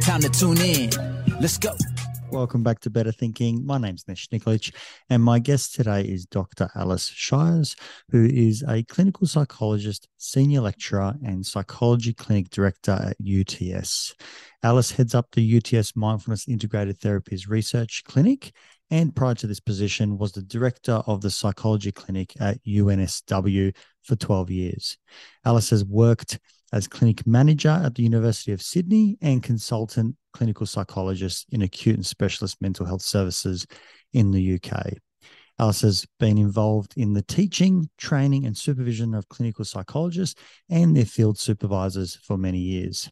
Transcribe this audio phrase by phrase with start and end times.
[0.00, 0.90] Time to tune in.
[1.40, 1.76] Let's go.
[2.30, 3.66] Welcome back to Better Thinking.
[3.66, 4.74] My name's Nesh Nikolic,
[5.10, 6.70] and my guest today is Dr.
[6.74, 7.76] Alice Shires,
[8.10, 14.14] who is a clinical psychologist, senior lecturer, and psychology clinic director at UTS.
[14.62, 18.52] Alice heads up the UTS Mindfulness Integrated Therapies Research Clinic,
[18.90, 24.16] and prior to this position, was the director of the psychology clinic at UNSW for
[24.16, 24.98] 12 years.
[25.44, 26.38] Alice has worked
[26.72, 32.06] as clinic manager at the University of Sydney and consultant clinical psychologist in acute and
[32.06, 33.66] specialist mental health services
[34.12, 34.92] in the UK.
[35.58, 41.04] Alice has been involved in the teaching, training, and supervision of clinical psychologists and their
[41.04, 43.10] field supervisors for many years.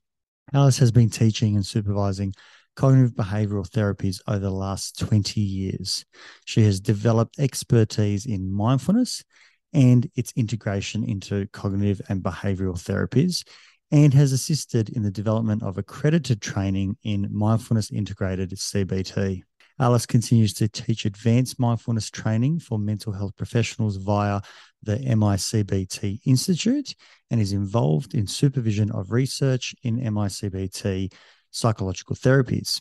[0.55, 2.33] Alice has been teaching and supervising
[2.75, 6.06] cognitive behavioral therapies over the last 20 years.
[6.47, 9.25] She has developed expertise in mindfulness
[9.72, 13.47] and its integration into cognitive and behavioral therapies,
[13.91, 19.42] and has assisted in the development of accredited training in mindfulness integrated CBT.
[19.80, 24.41] Alice continues to teach advanced mindfulness training for mental health professionals via
[24.83, 26.94] the MICBT Institute
[27.30, 31.12] and is involved in supervision of research in MICBT
[31.50, 32.80] psychological therapies.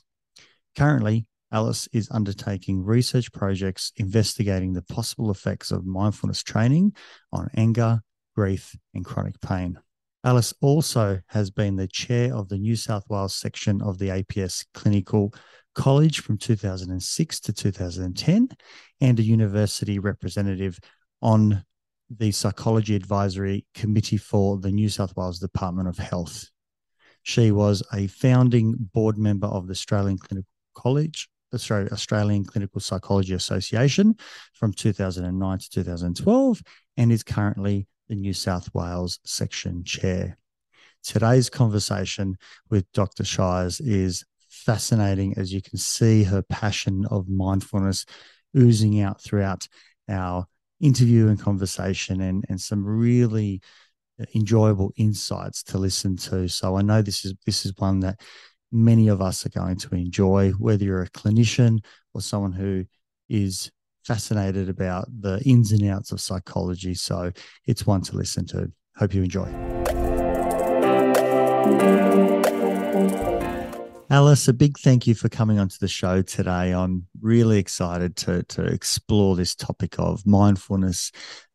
[0.75, 6.93] Currently, Alice is undertaking research projects investigating the possible effects of mindfulness training
[7.31, 8.01] on anger,
[8.35, 9.79] grief, and chronic pain.
[10.23, 14.65] Alice also has been the chair of the New South Wales section of the APS
[14.73, 15.33] Clinical
[15.73, 18.49] College from 2006 to 2010
[18.99, 20.79] and a university representative
[21.21, 21.63] on
[22.09, 26.49] the Psychology Advisory Committee for the New South Wales Department of Health.
[27.23, 33.33] She was a founding board member of the Australian Clinical College sorry, Australian Clinical Psychology
[33.33, 34.15] Association
[34.53, 36.61] from 2009 to 2012
[36.97, 40.37] and is currently the New South Wales section chair.
[41.03, 42.37] Today's conversation
[42.69, 43.23] with Dr.
[43.23, 48.05] Shires is fascinating as you can see her passion of mindfulness
[48.57, 49.67] oozing out throughout
[50.09, 50.45] our
[50.81, 53.61] interview and conversation and, and some really
[54.35, 56.47] enjoyable insights to listen to.
[56.47, 58.19] So I know this is this is one that
[58.71, 61.79] many of us are going to enjoy, whether you're a clinician
[62.13, 62.85] or someone who
[63.29, 63.71] is
[64.05, 66.93] fascinated about the ins and outs of psychology.
[66.93, 67.31] So
[67.65, 68.71] it's one to listen to.
[68.95, 69.51] Hope you enjoy.
[74.09, 76.71] Alice, a big thank you for coming onto the show today.
[76.71, 81.11] I'm really excited to, to explore this topic of mindfulness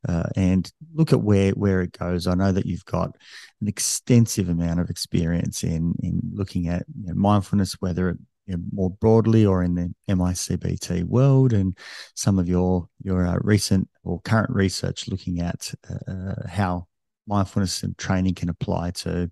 [0.07, 2.27] uh, and look at where, where it goes.
[2.27, 3.17] I know that you've got
[3.63, 8.59] an extensive amount of experience in, in looking at you know, mindfulness, whether it you
[8.59, 11.79] know, more broadly or in the MICBT world, and
[12.15, 16.87] some of your your uh, recent or current research looking at uh, how
[17.27, 19.31] mindfulness and training can apply to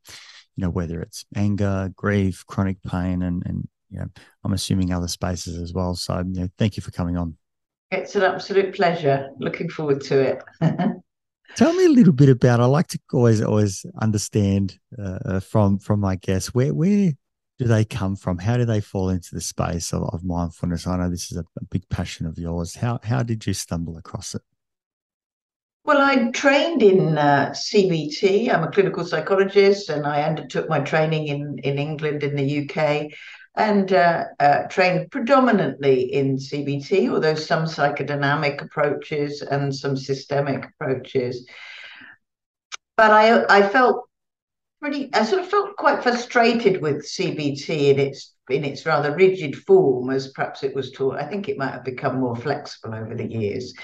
[0.61, 4.07] you know, whether it's anger, grief, chronic pain, and and you know,
[4.45, 5.95] I'm assuming other spaces as well.
[5.95, 7.39] So, you know, thank you for coming on.
[7.91, 9.31] It's an absolute pleasure.
[9.39, 10.43] Looking forward to it.
[11.57, 12.61] Tell me a little bit about.
[12.61, 17.13] I like to always always understand uh, from from my guests where where
[17.59, 18.37] do they come from?
[18.37, 20.87] How do they fall into the space of, of mindfulness?
[20.87, 22.75] I know this is a, a big passion of yours.
[22.75, 24.43] How how did you stumble across it?
[25.85, 28.53] Well, I trained in uh, CBT.
[28.53, 33.11] I'm a clinical psychologist, and I undertook my training in, in England, in the UK,
[33.57, 41.49] and uh, uh, trained predominantly in CBT, although some psychodynamic approaches and some systemic approaches.
[42.97, 44.09] But I, I felt
[44.83, 49.57] pretty, I sort of felt quite frustrated with CBT in its in its rather rigid
[49.57, 51.19] form as perhaps it was taught.
[51.19, 53.75] I think it might have become more flexible over the years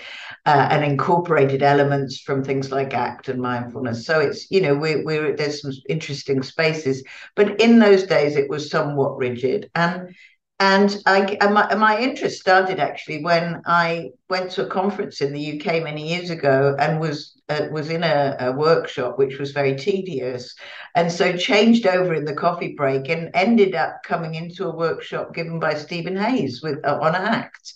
[0.45, 4.07] uh, and incorporated elements from things like ACT and mindfulness.
[4.07, 7.03] So it's, you know, we're, we're, there's some interesting spaces,
[7.35, 9.71] but in those days it was somewhat rigid.
[9.75, 10.15] And
[10.58, 15.61] and I my, my interest started actually when I went to a conference in the
[15.61, 19.76] UK many years ago and was uh, was in a, a, workshop which was very
[19.76, 20.55] tedious,
[20.94, 25.35] and so changed over in the coffee break and ended up coming into a workshop
[25.35, 27.75] given by Steven Hayes with uh, on ACT,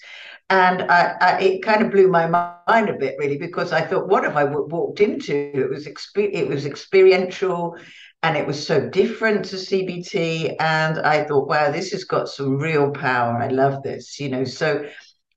[0.49, 2.27] and I, I, it kind of blew my
[2.67, 5.35] mind a bit really because I thought, what have I w- walked into?
[5.55, 5.87] It was
[6.17, 7.77] it was experiential
[8.23, 10.57] and it was so different to CBT.
[10.61, 13.39] And I thought, wow, this has got some real power.
[13.39, 14.45] I love this, you know.
[14.45, 14.87] So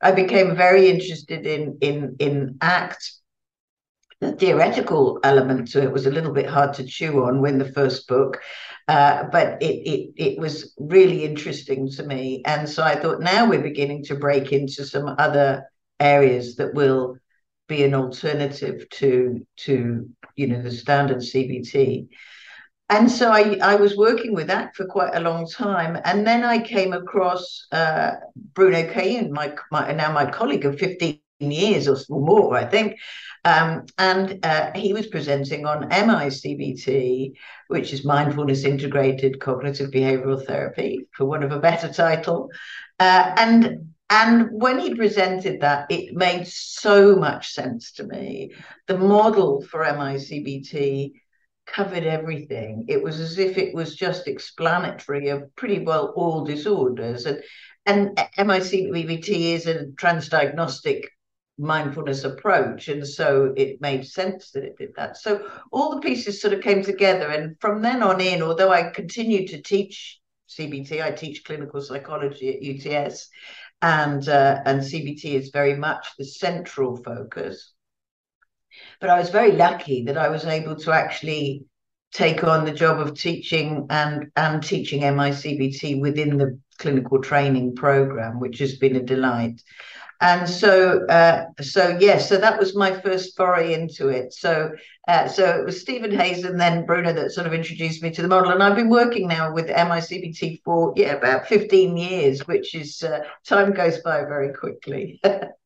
[0.01, 3.19] I became very interested in in in ACT.
[4.19, 7.71] The theoretical element to it was a little bit hard to chew on when the
[7.71, 8.41] first book,
[8.87, 12.41] uh, but it, it it was really interesting to me.
[12.45, 15.69] And so I thought now we're beginning to break into some other
[15.99, 17.17] areas that will
[17.67, 22.07] be an alternative to to you know the standard CBT
[22.93, 25.99] and so I, I was working with that for quite a long time.
[26.05, 28.11] And then I came across uh,
[28.53, 32.99] Bruno Cayoun, my, my, now my colleague of 15 years or more, I think.
[33.45, 37.33] Um, and uh, he was presenting on MICBT,
[37.67, 42.49] which is Mindfulness Integrated Cognitive Behavioral Therapy, for one of a better title.
[42.99, 48.53] Uh, and and when he presented that, it made so much sense to me.
[48.85, 51.13] The model for MICBT
[51.65, 52.85] covered everything.
[52.87, 57.25] It was as if it was just explanatory of pretty well all disorders.
[57.25, 57.43] And
[57.85, 61.03] and MICBT is a transdiagnostic
[61.57, 62.87] mindfulness approach.
[62.87, 65.17] And so it made sense that it did that.
[65.17, 67.27] So all the pieces sort of came together.
[67.29, 70.19] And from then on in, although I continued to teach
[70.49, 73.29] CBT, I teach clinical psychology at UTS,
[73.81, 77.72] and uh, and CBT is very much the central focus.
[78.99, 81.65] But I was very lucky that I was able to actually
[82.13, 88.39] take on the job of teaching and and teaching MICBT within the clinical training program,
[88.39, 89.61] which has been a delight.
[90.21, 94.33] And so, uh, so yes, so that was my first foray into it.
[94.33, 94.71] So,
[95.09, 98.21] uh, so it was Steven Hayes and then Bruno that sort of introduced me to
[98.21, 98.51] the model.
[98.53, 103.19] And I've been working now with MICBT for yeah about fifteen years, which is uh,
[103.45, 105.19] time goes by very quickly.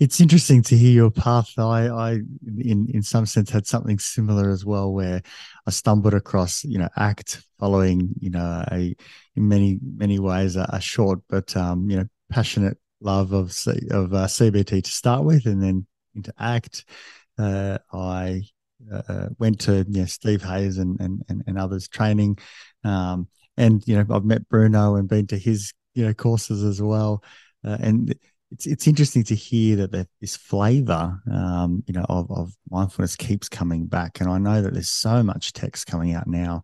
[0.00, 1.52] it's interesting to hear your path.
[1.56, 2.12] I, I,
[2.58, 5.22] in in some sense, had something similar as well, where
[5.66, 8.94] I stumbled across, you know, ACT following, you know, a
[9.36, 13.72] in many many ways a, a short but um, you know passionate love of C,
[13.90, 16.84] of uh, CBT to start with, and then into ACT.
[17.38, 18.42] Uh, I
[18.92, 22.38] uh, went to you know, Steve Hayes and, and and and others training,
[22.82, 26.82] um, and you know I've met Bruno and been to his you know courses as
[26.82, 27.22] well,
[27.64, 28.14] uh, and
[28.54, 33.48] it's it's interesting to hear that this flavor, um, you know, of, of mindfulness keeps
[33.48, 34.20] coming back.
[34.20, 36.62] And I know that there's so much text coming out now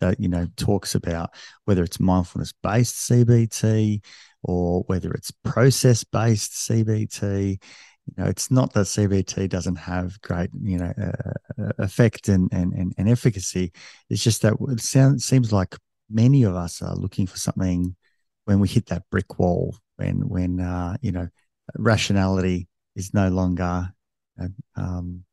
[0.00, 1.30] that you know talks about
[1.64, 4.04] whether it's mindfulness based CBT
[4.44, 7.60] or whether it's process based CBT.
[8.06, 12.48] You know, it's not that CBT doesn't have great, you know, uh, uh, effect and,
[12.52, 13.72] and and and efficacy.
[14.08, 15.74] It's just that it sounds seems like
[16.08, 17.96] many of us are looking for something
[18.44, 21.28] when we hit that brick wall when when uh, you know
[21.76, 23.92] rationality is no longer
[24.40, 25.24] uh, um,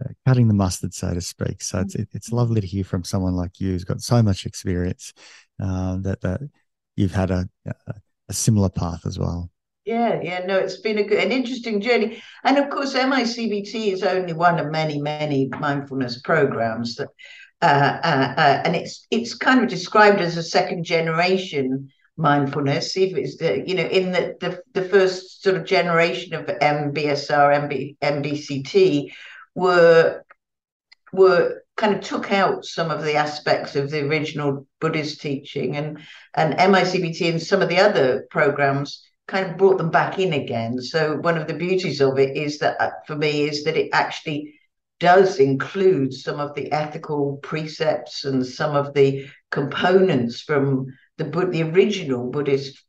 [0.00, 1.62] uh, cutting the mustard, so to speak.
[1.62, 5.12] So it's it's lovely to hear from someone like you who's got so much experience
[5.62, 6.40] uh, that that
[6.96, 7.48] you've had a,
[8.28, 9.50] a similar path as well.
[9.84, 14.04] Yeah, yeah, no, it's been a good, an interesting journey, and of course, MICBT is
[14.04, 17.08] only one of many, many mindfulness programs that,
[17.60, 23.16] uh, uh, uh, and it's it's kind of described as a second generation mindfulness if
[23.16, 27.96] it's the you know in the, the the first sort of generation of mbsr MB,
[27.98, 29.12] mbct
[29.54, 30.22] were
[31.12, 35.98] were kind of took out some of the aspects of the original buddhist teaching and
[36.34, 40.80] and micbt and some of the other programs kind of brought them back in again.
[40.80, 43.90] So one of the beauties of it is that uh, for me is that it
[43.92, 44.54] actually
[45.00, 50.86] does include some of the ethical precepts and some of the components from
[51.18, 52.82] the the original Buddhist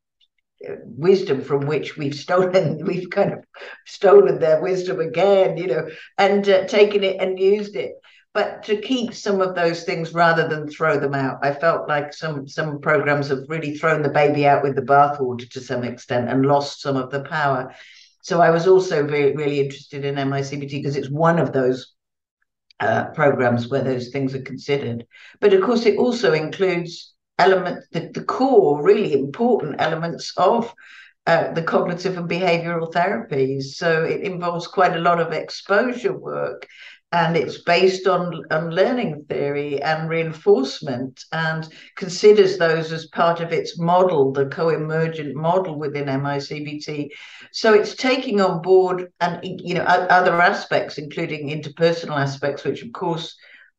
[0.68, 3.40] uh, wisdom from which we've stolen we've kind of
[3.86, 5.88] stolen their wisdom again you know
[6.18, 7.94] and uh, taken it and used it.
[8.34, 12.14] But to keep some of those things rather than throw them out i felt like
[12.14, 16.30] some some programs have really thrown the baby out with the bathwater to some extent
[16.30, 17.74] and lost some of the power.
[18.22, 21.94] So i was also very really interested in micbt because it's one of those
[22.80, 25.06] uh, programs where those things are considered.
[25.40, 27.14] But of course it also includes
[27.44, 30.74] element, the, the core, really important elements of
[31.26, 33.64] uh, the cognitive and behavioral therapies.
[33.82, 36.68] So it involves quite a lot of exposure work.
[37.14, 41.62] and it's based on, on learning theory and reinforcement and
[41.96, 47.10] considers those as part of its model, the co-emergent model within MICBT.
[47.52, 49.84] So it's taking on board and you know
[50.18, 53.28] other aspects, including interpersonal aspects, which of course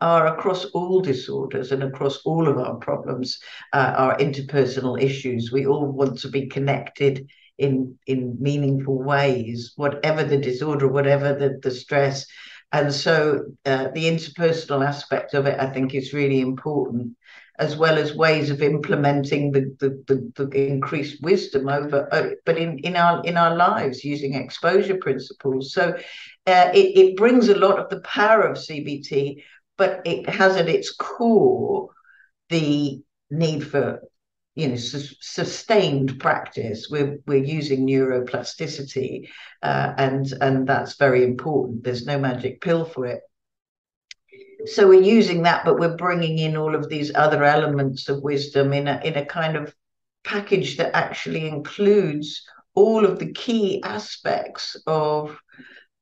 [0.04, 3.38] are across all disorders and across all of our problems,
[3.72, 5.50] uh, our interpersonal issues.
[5.50, 11.58] We all want to be connected in in meaningful ways, whatever the disorder, whatever the,
[11.62, 12.26] the stress
[12.74, 17.16] and so uh, the interpersonal aspect of it, I think, is really important,
[17.60, 22.58] as well as ways of implementing the the, the, the increased wisdom over, uh, but
[22.58, 25.72] in, in our in our lives using exposure principles.
[25.72, 25.96] So
[26.48, 29.40] uh, it, it brings a lot of the power of CBT,
[29.76, 31.90] but it has at its core
[32.48, 34.00] the need for
[34.54, 36.88] you know su- sustained practice.
[36.90, 39.28] We're we're using neuroplasticity
[39.62, 41.84] uh, and and that's very important.
[41.84, 43.20] There's no magic pill for it.
[44.66, 48.72] So we're using that but we're bringing in all of these other elements of wisdom
[48.72, 49.74] in a in a kind of
[50.24, 52.42] package that actually includes
[52.74, 55.38] all of the key aspects of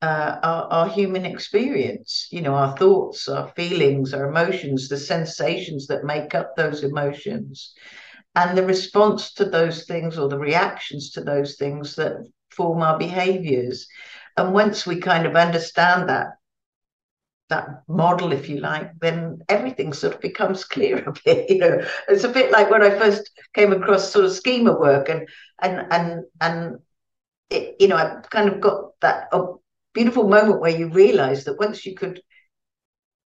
[0.03, 5.87] uh, our, our, human experience, you know, our thoughts, our feelings, our emotions, the sensations
[5.87, 7.73] that make up those emotions.
[8.35, 12.17] And the response to those things or the reactions to those things that
[12.51, 13.87] form our behaviors.
[14.37, 16.29] And once we kind of understand that
[17.49, 21.87] that model if you like then everything sort of becomes clear a bit you know.
[22.09, 25.29] It's a bit like when i first came across sort of schema work and
[25.61, 26.79] and and and
[27.51, 29.45] it, you know i kind of got that a
[29.95, 32.21] beautiful moment where you realize that once you could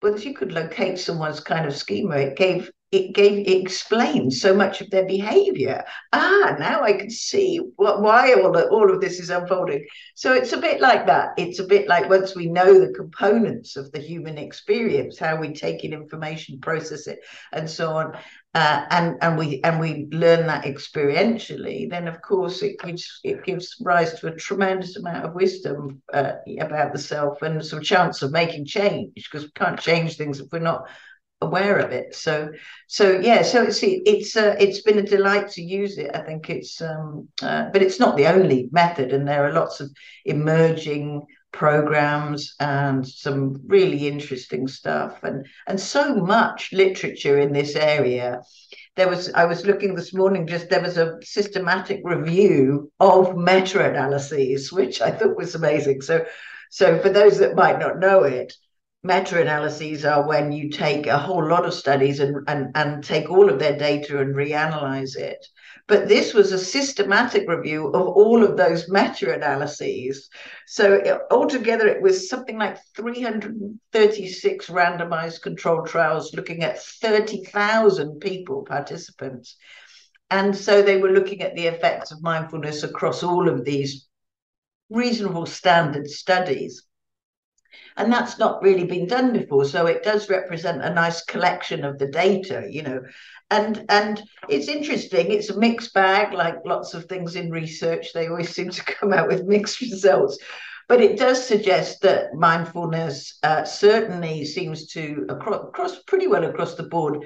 [0.02, 4.55] once you could locate someone's kind of schema it gave it gave it explained so
[4.55, 5.85] much of their behavior.
[6.12, 9.85] Ah, now I can see what why all of, all of this is unfolding.
[10.14, 11.31] So it's a bit like that.
[11.37, 15.53] It's a bit like once we know the components of the human experience, how we
[15.53, 17.19] take in information, process it,
[17.53, 18.17] and so on,
[18.55, 23.43] uh, and and we and we learn that experientially, then of course it gives it
[23.45, 28.23] gives rise to a tremendous amount of wisdom uh, about the self and some chance
[28.23, 30.87] of making change because we can't change things if we're not
[31.46, 32.14] aware of it.
[32.14, 32.50] So,
[32.86, 36.10] so yeah, so it's it's uh, it's been a delight to use it.
[36.14, 39.80] I think it's, um, uh, but it's not the only method, and there are lots
[39.80, 39.90] of
[40.24, 48.40] emerging programs and some really interesting stuff, and and so much literature in this area.
[48.96, 50.46] There was I was looking this morning.
[50.46, 56.00] Just there was a systematic review of meta-analyses, which I thought was amazing.
[56.02, 56.24] So,
[56.70, 58.52] so for those that might not know it,
[59.04, 63.50] meta-analyses are when you take a whole lot of studies and, and, and take all
[63.50, 65.46] of their data and reanalyze it.
[65.87, 70.30] But this was a systematic review of all of those meta-analyses.
[70.66, 78.64] So it, altogether, it was something like 336 randomized controlled trials looking at 30,000 people,
[78.64, 79.56] participants.
[80.30, 84.08] And so they were looking at the effects of mindfulness across all of these
[84.88, 86.82] reasonable standard studies
[87.97, 91.99] and that's not really been done before so it does represent a nice collection of
[91.99, 93.00] the data you know.
[93.50, 98.28] And and it's interesting it's a mixed bag like lots of things in research they
[98.28, 100.38] always seem to come out with mixed results.
[100.87, 106.75] But it does suggest that mindfulness uh, certainly seems to across, across, pretty well across
[106.75, 107.25] the board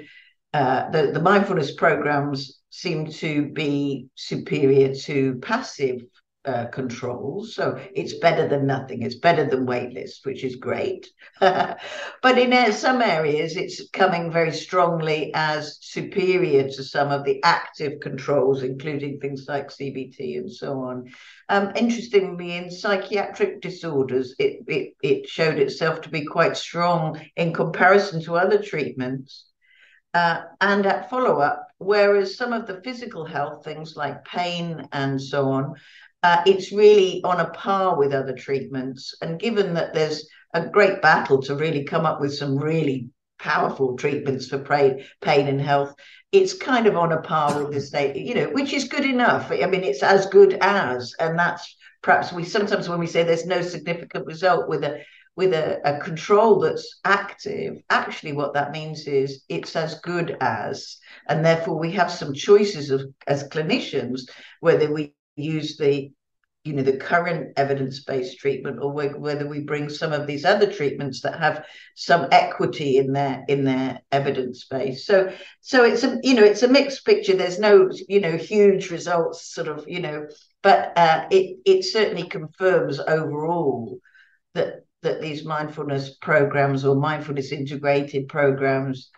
[0.53, 6.01] uh, the, the mindfulness programs seem to be superior to passive
[6.45, 7.53] uh, controls.
[7.53, 9.01] So it's better than nothing.
[9.01, 11.07] It's better than waitlist, which is great.
[11.39, 11.77] but
[12.23, 17.99] in uh, some areas, it's coming very strongly as superior to some of the active
[17.99, 21.11] controls, including things like CBT and so on.
[21.49, 27.53] Um, interestingly, in psychiatric disorders, it, it, it showed itself to be quite strong in
[27.53, 29.45] comparison to other treatments.
[30.13, 35.21] Uh, and at follow up, whereas some of the physical health things like pain and
[35.21, 35.75] so on
[36.23, 39.15] uh, it's really on a par with other treatments.
[39.21, 43.09] And given that there's a great battle to really come up with some really
[43.39, 45.93] powerful treatments for pain, pain and health,
[46.31, 49.51] it's kind of on a par with the state, you know, which is good enough.
[49.51, 53.45] I mean, it's as good as, and that's perhaps we sometimes when we say there's
[53.45, 55.01] no significant result with a
[55.35, 60.97] with a, a control that's active, actually what that means is it's as good as,
[61.29, 64.21] and therefore we have some choices of as clinicians
[64.59, 66.11] whether we use the
[66.65, 71.21] you know the current evidence-based treatment or whether we bring some of these other treatments
[71.21, 71.65] that have
[71.95, 75.05] some equity in their in their evidence base.
[75.05, 77.35] So so it's a you know it's a mixed picture.
[77.35, 80.27] There's no you know huge results sort of you know
[80.61, 83.99] but uh, it it certainly confirms overall
[84.53, 89.09] that that these mindfulness programs or mindfulness integrated programs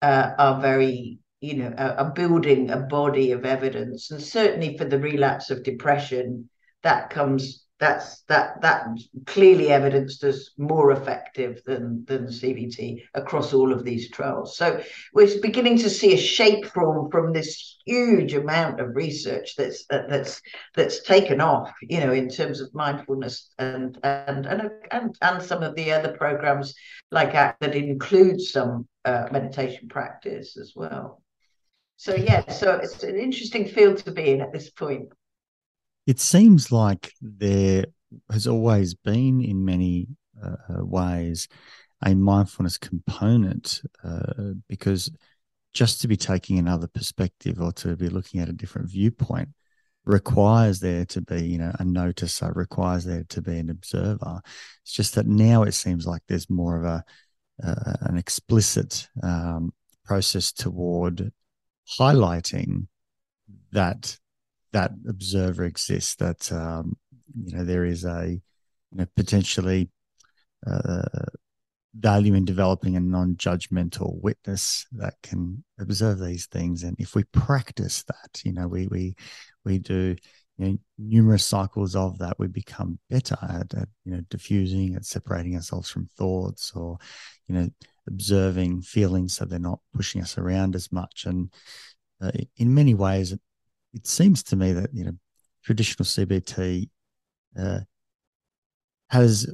[0.00, 4.84] uh, are very you know a, are building a body of evidence and certainly for
[4.84, 6.48] the relapse of depression
[6.82, 8.86] that comes that's that that
[9.26, 14.56] clearly evidenced as more effective than than CBT across all of these trials.
[14.56, 14.82] So
[15.14, 20.42] we're beginning to see a shape form from this huge amount of research that's that's
[20.74, 25.62] that's taken off, you know, in terms of mindfulness and and and and, and some
[25.62, 26.74] of the other programs
[27.12, 31.22] like ACT that include some uh, meditation practice as well.
[31.98, 35.12] So yeah, so it's an interesting field to be in at this point
[36.08, 37.84] it seems like there
[38.32, 40.08] has always been, in many
[40.42, 41.48] uh, uh, ways,
[42.02, 45.10] a mindfulness component uh, because
[45.74, 49.50] just to be taking another perspective or to be looking at a different viewpoint
[50.06, 54.40] requires there to be, you know, a noticer, requires there to be an observer.
[54.82, 57.04] It's just that now it seems like there's more of a
[57.62, 59.74] uh, an explicit um,
[60.06, 61.32] process toward
[61.98, 62.86] highlighting
[63.72, 64.18] that
[64.72, 66.96] that observer exists, that um,
[67.34, 68.40] you know there is a
[68.90, 69.90] you know potentially
[70.66, 71.02] uh,
[71.94, 78.04] value in developing a non-judgmental witness that can observe these things, and if we practice
[78.04, 79.14] that, you know, we we
[79.64, 80.16] we do
[80.58, 85.04] you know, numerous cycles of that, we become better at, at you know defusing, at
[85.04, 86.98] separating ourselves from thoughts, or
[87.46, 87.70] you know
[88.08, 91.24] observing feelings so they're not pushing us around as much.
[91.26, 91.52] And
[92.20, 93.32] uh, in many ways,
[93.94, 95.16] it seems to me that you know
[95.62, 96.90] traditional CBT
[97.58, 97.80] uh,
[99.10, 99.46] has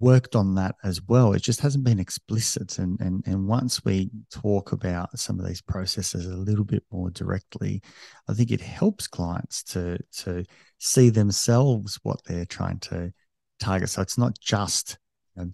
[0.00, 1.32] worked on that as well.
[1.32, 5.62] It just hasn't been explicit, and and and once we talk about some of these
[5.62, 7.82] processes a little bit more directly,
[8.28, 10.44] I think it helps clients to to
[10.78, 13.12] see themselves what they're trying to
[13.60, 13.90] target.
[13.90, 14.98] So it's not just
[15.36, 15.52] you know,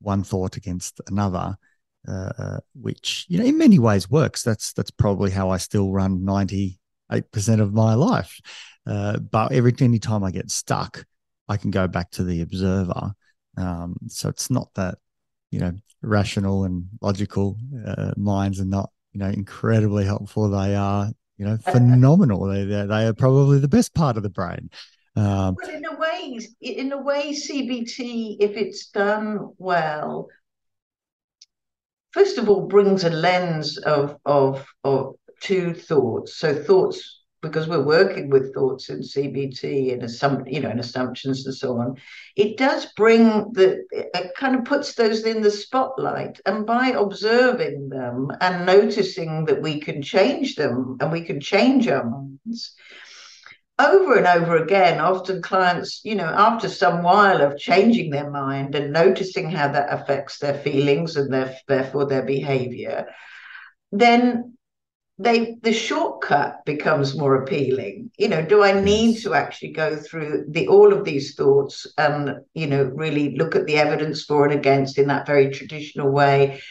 [0.00, 1.56] one thought against another.
[2.08, 4.42] Uh, uh which you know in many ways works.
[4.42, 8.40] That's that's probably how I still run ninety 8% of my life.
[8.86, 11.04] Uh, but every any time I get stuck,
[11.48, 13.12] I can go back to the observer.
[13.56, 14.98] Um, so it's not that,
[15.50, 20.48] you know, rational and logical uh, minds are not, you know, incredibly helpful.
[20.48, 22.46] They are, you know, phenomenal.
[22.46, 24.70] they, they are probably the best part of the brain.
[25.16, 30.28] Um, well, in a way, in a way, CBT, if it's done well,
[32.12, 36.36] first of all, brings a lens of of of to thoughts.
[36.36, 41.46] So thoughts, because we're working with thoughts in CBT and some, you know, and assumptions
[41.46, 41.96] and so on,
[42.36, 46.40] it does bring the it kind of puts those in the spotlight.
[46.44, 51.88] And by observing them and noticing that we can change them and we can change
[51.88, 52.74] our minds,
[53.80, 58.74] over and over again, often clients, you know, after some while of changing their mind
[58.74, 63.06] and noticing how that affects their feelings and their, therefore their behavior,
[63.90, 64.56] then
[65.20, 68.10] they the shortcut becomes more appealing.
[68.18, 72.36] You know do i need to actually go through the all of these thoughts and
[72.54, 76.62] you know really look at the evidence for and against in that very traditional way?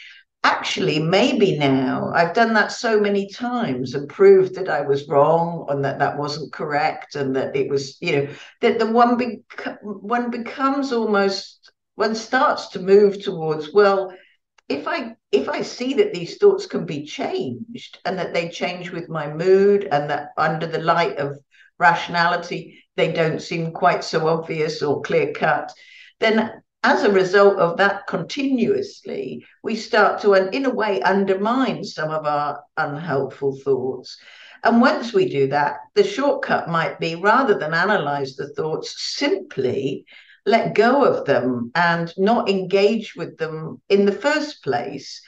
[0.42, 2.10] Actually maybe now.
[2.12, 6.18] I've done that so many times and proved that i was wrong and that that
[6.18, 8.28] wasn't correct and that it was you know
[8.62, 9.42] that the one be-
[9.82, 14.12] one becomes almost one starts to move towards well
[14.70, 18.90] if I if I see that these thoughts can be changed and that they change
[18.90, 21.38] with my mood and that under the light of
[21.78, 25.72] rationality they don't seem quite so obvious or clear cut,
[26.20, 32.10] then as a result of that continuously, we start to, in a way, undermine some
[32.10, 34.16] of our unhelpful thoughts.
[34.64, 40.06] And once we do that, the shortcut might be rather than analyze the thoughts, simply
[40.50, 45.20] let go of them and not engage with them in the first place.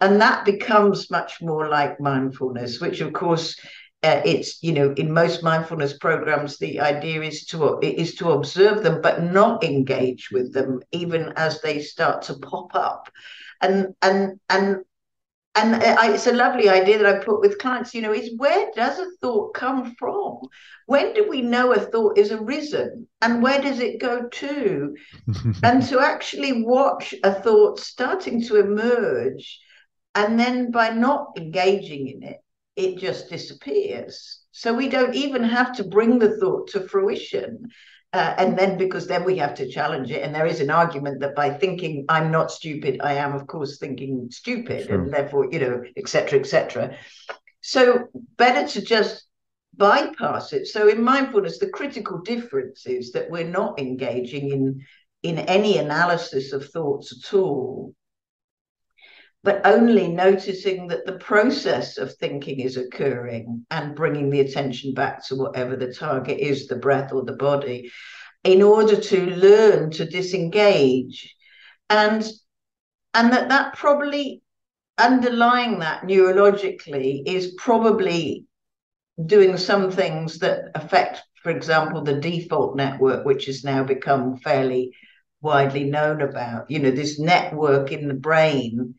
[0.00, 3.54] And that becomes much more like mindfulness, which of course
[4.02, 8.82] uh, it's you know in most mindfulness programs the idea is to is to observe
[8.82, 13.10] them but not engage with them even as they start to pop up
[13.60, 14.78] and and and
[15.56, 18.70] and I, it's a lovely idea that I put with clients, you know, is where
[18.74, 20.38] does a thought come from?
[20.86, 24.96] When do we know a thought is arisen and where does it go to?
[25.62, 29.58] and to actually watch a thought starting to emerge,
[30.14, 32.38] and then by not engaging in it,
[32.76, 34.40] it just disappears.
[34.52, 37.68] So we don't even have to bring the thought to fruition.
[38.12, 41.20] Uh, and then because then we have to challenge it and there is an argument
[41.20, 45.00] that by thinking i'm not stupid i am of course thinking stupid sure.
[45.00, 46.92] and therefore you know etc etc
[47.60, 49.26] so better to just
[49.76, 50.66] bypass it.
[50.66, 54.84] So in mindfulness the critical difference is that we're not engaging in
[55.22, 57.94] in any analysis of thoughts at all,
[59.42, 65.26] but only noticing that the process of thinking is occurring and bringing the attention back
[65.26, 67.90] to whatever the target is, the breath or the body,
[68.44, 71.34] in order to learn to disengage.
[71.88, 72.22] And
[73.14, 74.42] and that that probably
[74.98, 78.44] underlying that neurologically is probably
[79.24, 84.92] doing some things that affect, for example, the default network, which has now become fairly
[85.40, 86.70] widely known about.
[86.70, 88.94] You know, this network in the brain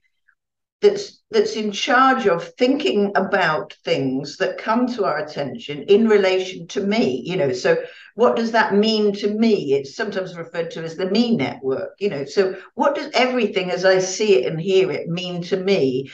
[0.82, 6.68] that's that's in charge of thinking about things that come to our attention in relation
[6.68, 7.54] to me you know.
[7.54, 7.78] So
[8.16, 9.74] what does that mean to me?
[9.74, 12.26] It's sometimes referred to as the me network you know.
[12.26, 16.12] So what does everything as i see it and hear it mean to me?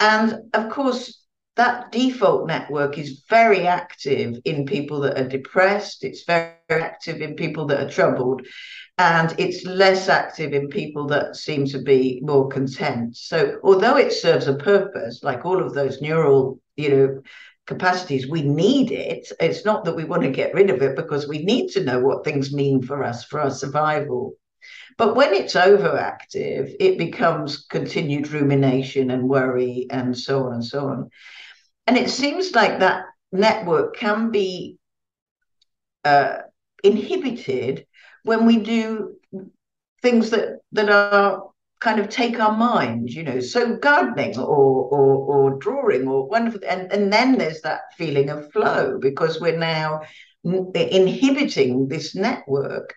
[0.00, 1.22] And of course
[1.56, 6.04] that default network is very active in people that are depressed.
[6.04, 8.42] It's very active in people that are troubled
[8.98, 13.16] and it's less active in people that seem to be more content.
[13.16, 17.22] So although it serves a purpose, like all of those neural, you know,
[17.66, 19.30] capacities, we need it.
[19.38, 22.00] It's not that we want to get rid of it because we need to know
[22.00, 24.34] what things mean for us, for our survival.
[24.96, 30.88] But when it's overactive, it becomes continued rumination and worry and so on and so
[30.88, 31.10] on.
[31.86, 34.78] And it seems like that network can be
[36.04, 36.38] uh,
[36.82, 37.86] inhibited
[38.26, 39.14] when we do
[40.02, 45.14] things that that are kind of take our mind, you know, so gardening or or,
[45.32, 50.02] or drawing or wonderful, and and then there's that feeling of flow because we're now
[50.44, 52.94] inhibiting this network.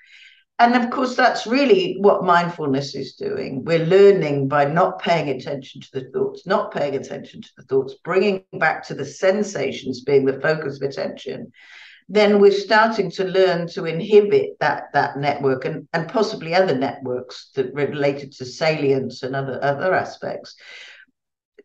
[0.61, 3.63] And of course, that's really what mindfulness is doing.
[3.63, 7.95] We're learning by not paying attention to the thoughts, not paying attention to the thoughts,
[8.03, 11.53] bringing back to the sensations being the focus of attention,
[12.09, 17.51] then we're starting to learn to inhibit that that network and, and possibly other networks
[17.55, 20.55] that related to salience and other other aspects.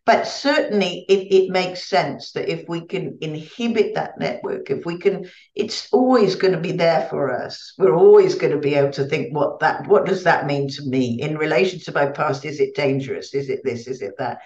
[0.06, 4.98] But certainly it, it makes sense that if we can inhibit that network, if we
[4.98, 7.72] can, it's always going to be there for us.
[7.78, 10.82] We're always going to be able to think what that what does that mean to
[10.82, 12.44] me in relation to my past?
[12.44, 13.32] Is it dangerous?
[13.32, 13.86] Is it this?
[13.86, 14.40] Is it that?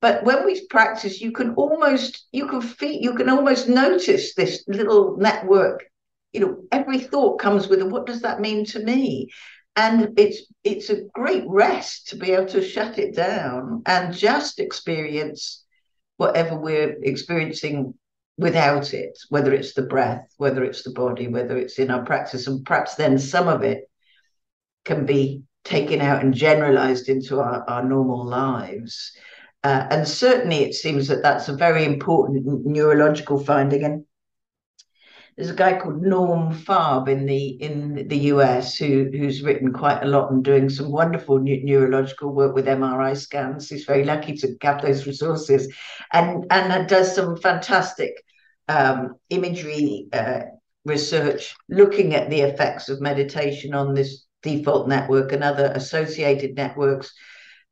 [0.00, 4.64] But when we practice, you can almost you can feel you can almost notice this
[4.66, 5.84] little network.
[6.32, 9.30] You know, every thought comes with a what does that mean to me?
[9.76, 14.58] And it's it's a great rest to be able to shut it down and just
[14.58, 15.64] experience
[16.16, 17.94] whatever we're experiencing
[18.38, 22.46] without it, whether it's the breath, whether it's the body, whether it's in our practice,
[22.46, 23.84] and perhaps then some of it
[24.84, 29.12] can be taken out and generalized into our, our normal lives.
[29.62, 33.84] Uh, and certainly it seems that that's a very important neurological finding.
[33.84, 34.04] And
[35.36, 40.02] there's a guy called Norm Farb in the in the US who who's written quite
[40.02, 43.68] a lot and doing some wonderful ne- neurological work with MRI scans.
[43.68, 45.72] He's very lucky to have those resources,
[46.12, 48.22] and and does some fantastic
[48.68, 50.42] um, imagery uh,
[50.84, 57.12] research looking at the effects of meditation on this default network and other associated networks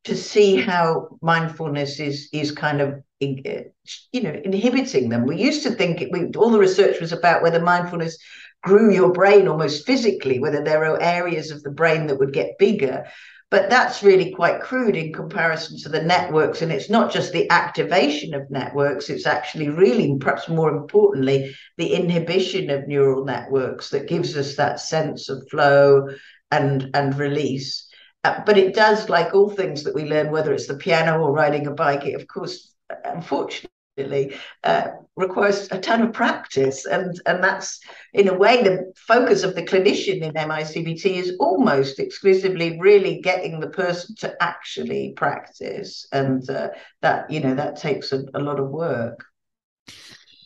[0.09, 5.27] to see how mindfulness is is kind of you know inhibiting them.
[5.27, 8.19] We used to think it, we, all the research was about whether mindfulness
[8.63, 12.59] grew your brain almost physically, whether there are areas of the brain that would get
[12.59, 13.05] bigger.
[13.51, 16.61] But that's really quite crude in comparison to the networks.
[16.61, 21.95] And it's not just the activation of networks, it's actually really, perhaps more importantly, the
[21.95, 26.09] inhibition of neural networks that gives us that sense of flow
[26.51, 27.88] and, and release.
[28.25, 31.33] Uh, but it does, like all things that we learn, whether it's the piano or
[31.33, 36.87] riding a bike, it of course, unfortunately, uh, requires a ton of practice.
[36.87, 37.81] And, and that's,
[38.13, 43.61] in a way, the focus of the clinician in MICBT is almost exclusively really getting
[43.61, 46.07] the person to actually practice.
[46.13, 46.69] And uh,
[47.03, 49.25] that, you know, that takes a, a lot of work.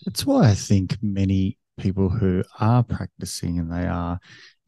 [0.04, 4.18] That's why I think many people who are practicing and they are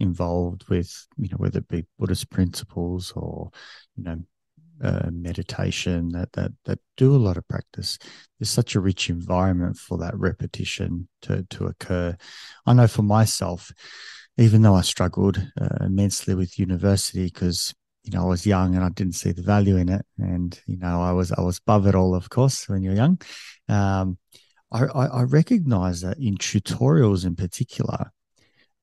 [0.01, 3.51] involved with, you know, whether it be Buddhist principles or,
[3.97, 4.19] you know,
[4.83, 7.99] uh, meditation that that that do a lot of practice.
[8.39, 12.17] There's such a rich environment for that repetition to to occur.
[12.67, 13.73] I know for myself,
[14.37, 18.85] even though I struggled uh, immensely with university because you know I was young and
[18.85, 21.87] I didn't see the value in it, and you know I was I was above
[21.87, 23.21] it all, of course, when you're young.
[23.69, 24.19] Um,
[24.73, 28.11] I, I, I recognize that in tutorials in particular,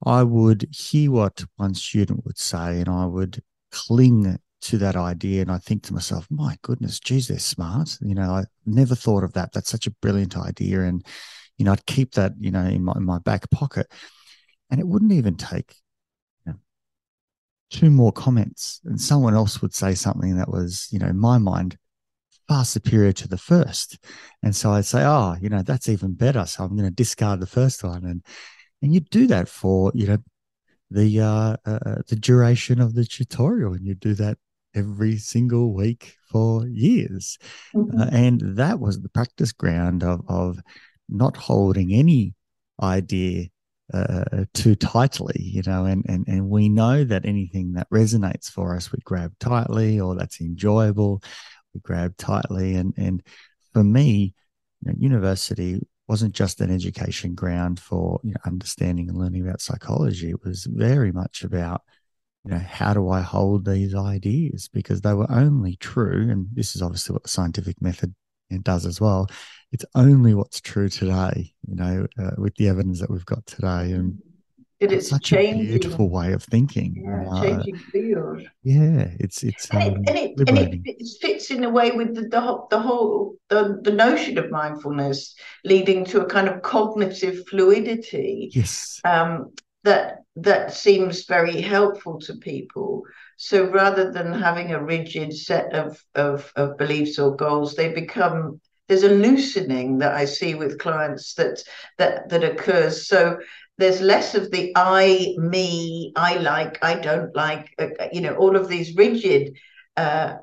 [0.05, 5.41] I would hear what one student would say and I would cling to that idea.
[5.41, 7.97] And I think to myself, my goodness, geez, they're smart.
[8.01, 9.51] You know, I never thought of that.
[9.51, 10.81] That's such a brilliant idea.
[10.81, 11.05] And,
[11.57, 13.91] you know, I'd keep that, you know, in my, in my back pocket.
[14.69, 15.75] And it wouldn't even take
[16.45, 16.59] you know,
[17.69, 21.37] two more comments and someone else would say something that was, you know, in my
[21.37, 21.77] mind,
[22.47, 23.97] far superior to the first.
[24.43, 26.45] And so I'd say, oh, you know, that's even better.
[26.45, 28.03] So I'm going to discard the first one.
[28.03, 28.25] And
[28.81, 30.17] and you do that for, you know,
[30.89, 34.37] the uh, uh, uh, the duration of the tutorial, and you do that
[34.75, 37.37] every single week for years.
[37.73, 37.99] Mm-hmm.
[37.99, 40.59] Uh, and that was the practice ground of of
[41.07, 42.33] not holding any
[42.81, 43.47] idea
[43.93, 48.75] uh, too tightly, you know, and, and and we know that anything that resonates for
[48.75, 51.21] us, we grab tightly, or that's enjoyable,
[51.73, 52.75] we grab tightly.
[52.75, 53.23] And and
[53.73, 54.33] for me,
[54.81, 55.79] you know, university
[56.11, 60.29] wasn't just an education ground for you know, understanding and learning about psychology.
[60.29, 61.81] It was very much about
[62.43, 66.75] you know how do I hold these ideas because they were only true, and this
[66.75, 68.13] is obviously what the scientific method
[68.63, 69.29] does as well
[69.71, 73.91] it's only what's true today, you know, uh, with the evidence that we've got today.
[73.93, 74.19] And
[74.81, 75.67] it is such changing.
[75.67, 77.03] a beautiful way of thinking.
[77.05, 78.41] Yeah, uh, changing field.
[78.63, 82.15] Yeah, it's it's and, um, it, and, it, and it, fits in a way with
[82.15, 87.47] the the, the whole the, the notion of mindfulness, leading to a kind of cognitive
[87.47, 88.49] fluidity.
[88.53, 88.99] Yes.
[89.05, 93.03] Um, that that seems very helpful to people.
[93.37, 98.61] So rather than having a rigid set of, of, of beliefs or goals, they become
[98.87, 101.63] there's a loosening that I see with clients that
[101.97, 103.07] that that occurs.
[103.07, 103.39] So
[103.81, 108.35] there's less of the I, me, I like, I don't like, uh, uh, you know,
[108.35, 109.57] all of these rigid
[109.97, 110.35] uh,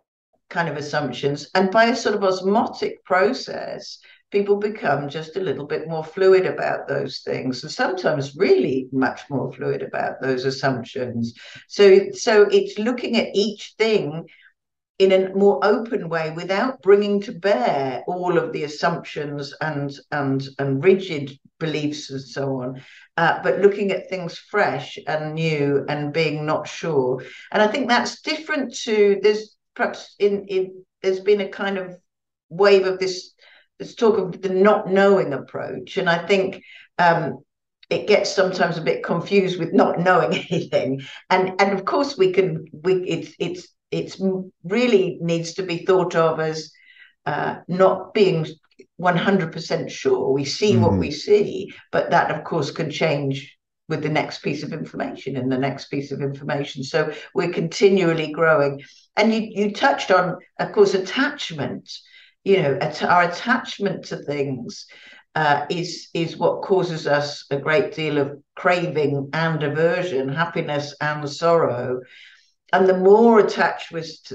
[0.50, 1.48] kind of assumptions.
[1.54, 3.98] And by a sort of osmotic process,
[4.30, 9.22] people become just a little bit more fluid about those things and sometimes really much
[9.30, 11.32] more fluid about those assumptions
[11.66, 14.26] so so it's looking at each thing
[14.98, 20.48] in a more open way without bringing to bear all of the assumptions and and
[20.58, 22.82] and rigid beliefs and so on
[23.18, 27.20] uh, but looking at things fresh and new and being not sure.
[27.50, 31.96] And i think that's different to there's perhaps in in there's been a kind of
[32.48, 33.34] wave of this
[33.80, 35.96] this talk of the not knowing approach.
[35.96, 36.62] And i think
[36.98, 37.38] um,
[37.90, 41.00] it gets sometimes a bit confused with not knowing anything.
[41.28, 44.20] And and of course we can we it's it's it's
[44.64, 46.72] really needs to be thought of as
[47.26, 48.46] uh, not being
[49.00, 50.32] 100% sure.
[50.32, 50.80] We see mm.
[50.80, 51.00] what mm-hmm.
[51.00, 53.56] we see, but that, of course, can change
[53.88, 56.84] with the next piece of information and the next piece of information.
[56.84, 58.82] So we're continually growing.
[59.16, 61.90] And you, you touched on, of course, attachment.
[62.44, 64.86] You know, at, our attachment to things
[65.34, 71.28] uh, is is what causes us a great deal of craving and aversion, happiness and
[71.28, 72.00] sorrow
[72.72, 73.92] and the more attached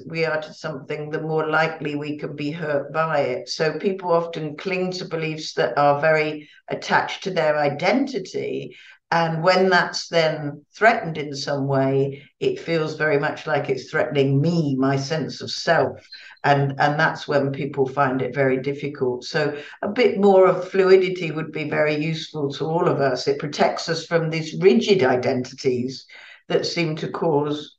[0.07, 3.47] we are to something, the more likely we can be hurt by it.
[3.47, 8.75] So people often cling to beliefs that are very attached to their identity.
[9.11, 14.41] And when that's then threatened in some way, it feels very much like it's threatening
[14.41, 16.03] me, my sense of self.
[16.43, 19.25] And, and that's when people find it very difficult.
[19.25, 23.27] So, a bit more of fluidity would be very useful to all of us.
[23.27, 26.07] It protects us from these rigid identities
[26.47, 27.77] that seem to cause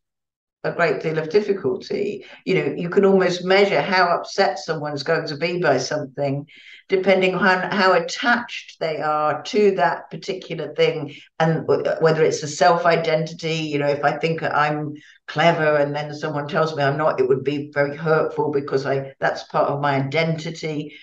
[0.64, 2.24] a great deal of difficulty.
[2.44, 6.46] You know, you can almost measure how upset someone's going to be by something,
[6.88, 12.86] depending on how attached they are to that particular thing, and whether it's a self
[12.86, 13.54] identity.
[13.54, 14.94] You know, if I think I'm
[15.28, 19.12] clever and then someone tells me I'm not, it would be very hurtful because I
[19.20, 20.94] that's part of my identity.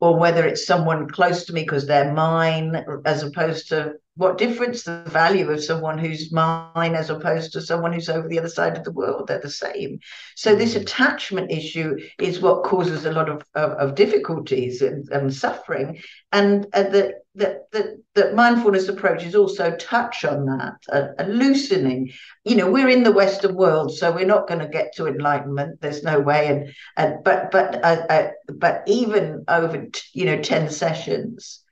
[0.00, 4.82] Or whether it's someone close to me because they're mine, as opposed to what difference
[4.82, 8.76] the value of someone who's mine as opposed to someone who's over the other side
[8.76, 9.28] of the world?
[9.28, 9.98] They're the same.
[10.36, 10.82] So this mm.
[10.82, 16.02] attachment issue is what causes a lot of, of, of difficulties and, and, suffering.
[16.32, 22.12] And uh, that that that mindfulness approaches also touch on that a, a, loosening.
[22.44, 25.80] You know we're in the western world so we're not going to get to enlightenment
[25.80, 30.70] there's no way and, and but but uh, uh, but even over you know 10
[30.70, 31.62] sessions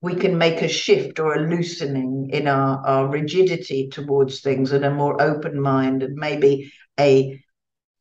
[0.00, 4.84] we can make a shift or a loosening in our, our rigidity towards things and
[4.84, 7.42] a more open mind and maybe a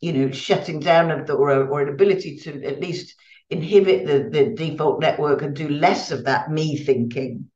[0.02, 3.16] you know shutting down of the or, or an ability to at least
[3.50, 7.50] inhibit the, the default network and do less of that me thinking.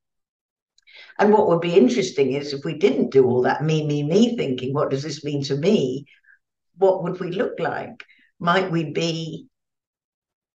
[1.20, 4.36] And what would be interesting is if we didn't do all that me me me
[4.36, 6.06] thinking what does this mean to me?
[6.78, 8.04] What would we look like?
[8.40, 9.48] Might we be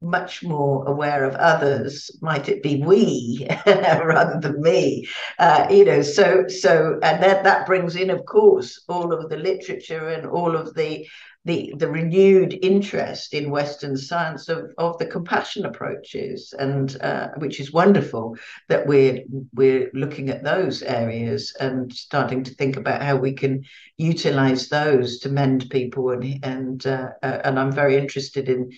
[0.01, 2.11] much more aware of others?
[2.21, 5.09] Might it be we rather than me?
[5.38, 9.37] Uh, you know so so and that that brings in of course all of the
[9.37, 11.07] literature and all of the
[11.49, 17.59] the the renewed interest in Western science of of the compassion approaches, and uh, which
[17.59, 18.37] is wonderful
[18.69, 23.65] that we're we're looking at those areas and starting to think about how we can
[23.97, 28.71] utilize those to mend people, and and uh, uh, and I'm very interested in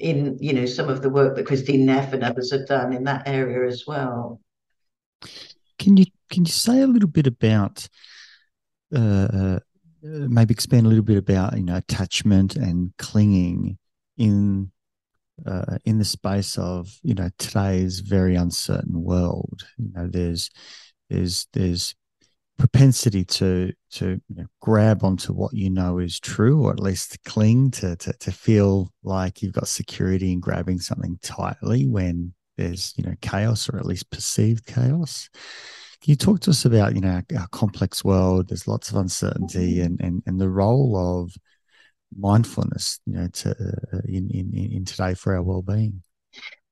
[0.00, 3.04] in you know some of the work that Kristin Neff and others have done in
[3.04, 4.40] that area as well.
[5.78, 7.88] Can you can you say a little bit about
[8.92, 9.58] uh, uh
[10.06, 13.78] maybe expand a little bit about you know attachment and clinging
[14.16, 14.70] in
[15.44, 19.66] uh, in the space of you know today's very uncertain world.
[19.76, 20.50] You know, there's
[21.10, 21.94] there's there's
[22.58, 27.22] propensity to to you know, grab onto what you know is true, or at least
[27.24, 32.94] cling to, to to feel like you've got security in grabbing something tightly when there's
[32.96, 35.28] you know chaos or at least perceived chaos.
[36.06, 38.46] Can you talk to us about, you know, our, our complex world?
[38.46, 41.34] There's lots of uncertainty and, and, and the role of
[42.16, 46.04] mindfulness, you know, to, uh, in, in, in today for our well-being.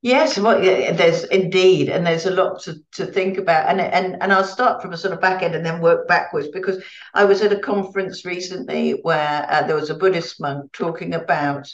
[0.03, 4.33] Yes, well, there's indeed, and there's a lot to, to think about, and and and
[4.33, 7.42] I'll start from a sort of back end and then work backwards because I was
[7.42, 11.68] at a conference recently where uh, there was a Buddhist monk talking about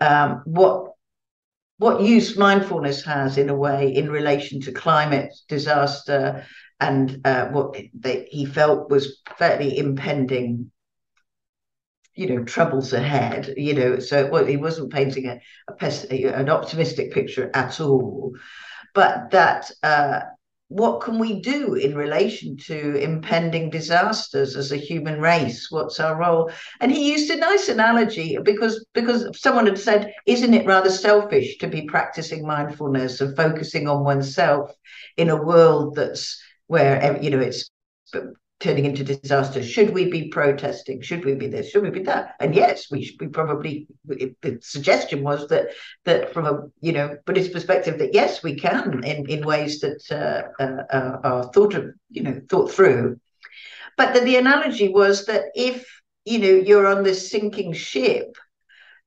[0.00, 0.90] um, what
[1.78, 6.44] what use mindfulness has in a way in relation to climate disaster
[6.80, 10.70] and uh, what they, he felt was fairly impending
[12.14, 15.38] you know troubles ahead you know so well, he wasn't painting a,
[16.10, 18.32] a an optimistic picture at all.
[18.94, 20.20] But that uh,
[20.68, 25.68] what can we do in relation to impending disasters as a human race?
[25.70, 26.50] What's our role?
[26.80, 31.58] And he used a nice analogy because because someone had said isn't it rather selfish
[31.58, 34.72] to be practicing mindfulness and focusing on oneself
[35.16, 37.70] in a world that's where you know it's
[38.58, 39.62] turning into disaster.
[39.62, 41.02] Should we be protesting?
[41.02, 41.70] Should we be this?
[41.70, 42.34] Should we be that?
[42.40, 43.86] And yes, we should, we probably.
[44.06, 45.68] The suggestion was that
[46.04, 50.00] that from a you know Buddhist perspective that yes, we can in in ways that
[50.10, 53.20] uh, uh, are thought of you know thought through.
[53.96, 55.86] But the, the analogy was that if
[56.24, 58.36] you know you're on this sinking ship.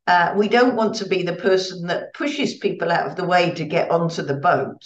[0.08, 3.52] Uh, we don't want to be the person that pushes people out of the way
[3.52, 4.84] to get onto the boat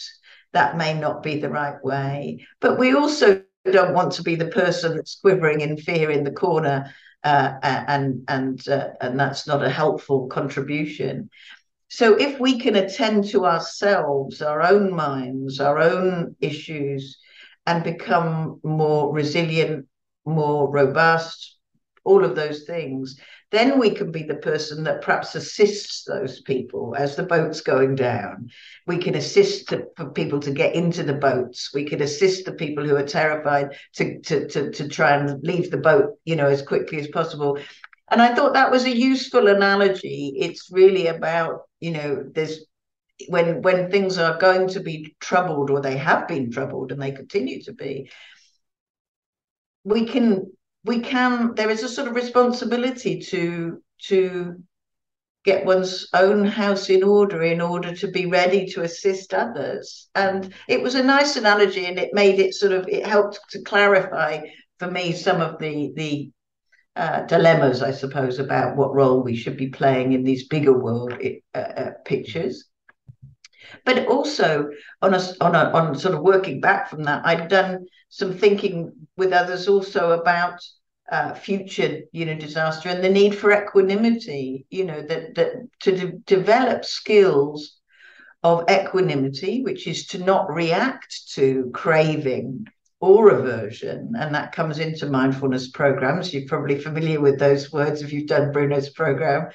[0.54, 2.46] that may not be the right way.
[2.60, 6.32] But we also don't want to be the person that's quivering in fear in the
[6.32, 11.30] corner, uh, and and uh, and that's not a helpful contribution.
[11.90, 17.20] So if we can attend to ourselves, our own minds, our own issues,
[17.66, 19.86] and become more resilient,
[20.26, 21.58] more robust,
[22.04, 23.20] all of those things,
[23.52, 27.96] then we can be the person that perhaps assists those people as the boat's going
[27.96, 28.50] down.
[28.88, 31.72] We can assist the, for people to get into the boats.
[31.74, 35.70] We can assist the people who are terrified to, to, to, to try and leave
[35.70, 37.60] the boat, you know, as quickly as possible.
[38.10, 40.34] And I thought that was a useful analogy.
[40.38, 42.66] It's really about, you know, there's
[43.30, 47.12] when when things are going to be troubled or they have been troubled and they
[47.12, 48.10] continue to be,
[49.84, 50.52] we can
[50.84, 54.56] we can there is a sort of responsibility to to
[55.44, 60.10] get one's own house in order in order to be ready to assist others.
[60.16, 63.62] And it was a nice analogy and it made it sort of it helped to
[63.64, 64.40] clarify
[64.80, 66.32] for me some of the the
[66.96, 71.12] uh, dilemmas i suppose about what role we should be playing in these bigger world
[71.56, 72.66] uh, uh, pictures
[73.86, 74.70] but also
[75.02, 78.92] on a, on a on sort of working back from that i'd done some thinking
[79.18, 80.60] with others also about
[81.12, 85.92] uh, future you know disaster and the need for equanimity you know that that to
[85.92, 87.80] de- develop skills
[88.42, 92.66] of equanimity which is to not react to craving
[93.04, 94.14] or aversion.
[94.18, 96.34] And that comes into mindfulness programs.
[96.34, 99.50] You're probably familiar with those words if you've done bruno's program.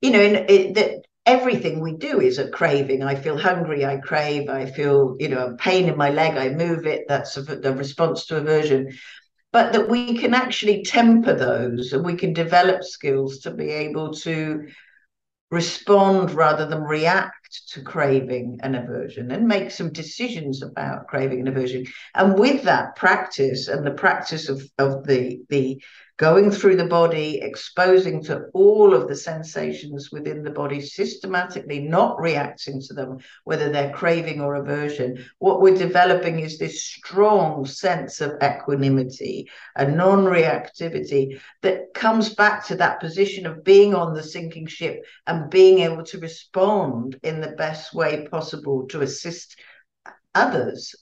[0.00, 3.02] You know in, that everything we do is a craving.
[3.02, 6.86] I feel hungry, I crave, I feel, you know, pain in my leg, I move
[6.86, 7.04] it.
[7.08, 8.96] That's a, a response to aversion.
[9.52, 14.12] But that we can actually temper those and we can develop skills to be able
[14.14, 14.66] to
[15.50, 21.48] respond rather than react to craving and aversion and make some decisions about craving and
[21.48, 21.86] aversion.
[22.14, 25.80] And with that practice and the practice of, of the, the
[26.18, 32.18] going through the body, exposing to all of the sensations within the body systematically, not
[32.18, 35.22] reacting to them, whether they're craving or aversion.
[35.40, 42.66] What we're developing is this strong sense of equanimity, a non reactivity that comes back
[42.66, 47.42] to that position of being on the sinking ship and being able to respond in
[47.42, 49.56] the best way possible to assist
[50.34, 50.94] others.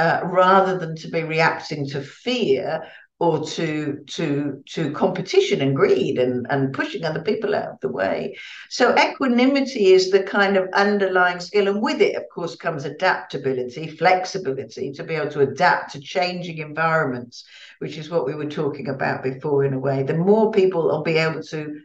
[0.00, 2.84] Uh, rather than to be reacting to fear
[3.20, 7.88] or to to to competition and greed and and pushing other people out of the
[7.88, 8.36] way.
[8.70, 13.88] So equanimity is the kind of underlying skill and with it of course comes adaptability
[13.88, 17.44] flexibility to be able to adapt to changing environments
[17.80, 20.02] which is what we were talking about before in a way.
[20.02, 21.80] The more people will be able to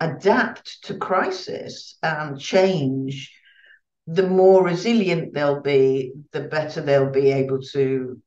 [0.00, 3.32] adapt to crisis and change
[4.06, 8.20] the more resilient they'll be the better they'll be able to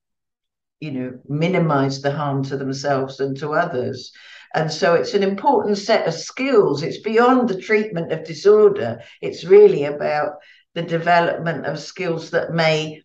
[0.84, 4.12] you know, minimize the harm to themselves and to others.
[4.54, 6.84] And so it's an important set of skills.
[6.84, 9.02] It's beyond the treatment of disorder.
[9.22, 10.34] It's really about
[10.74, 13.02] the development of skills that may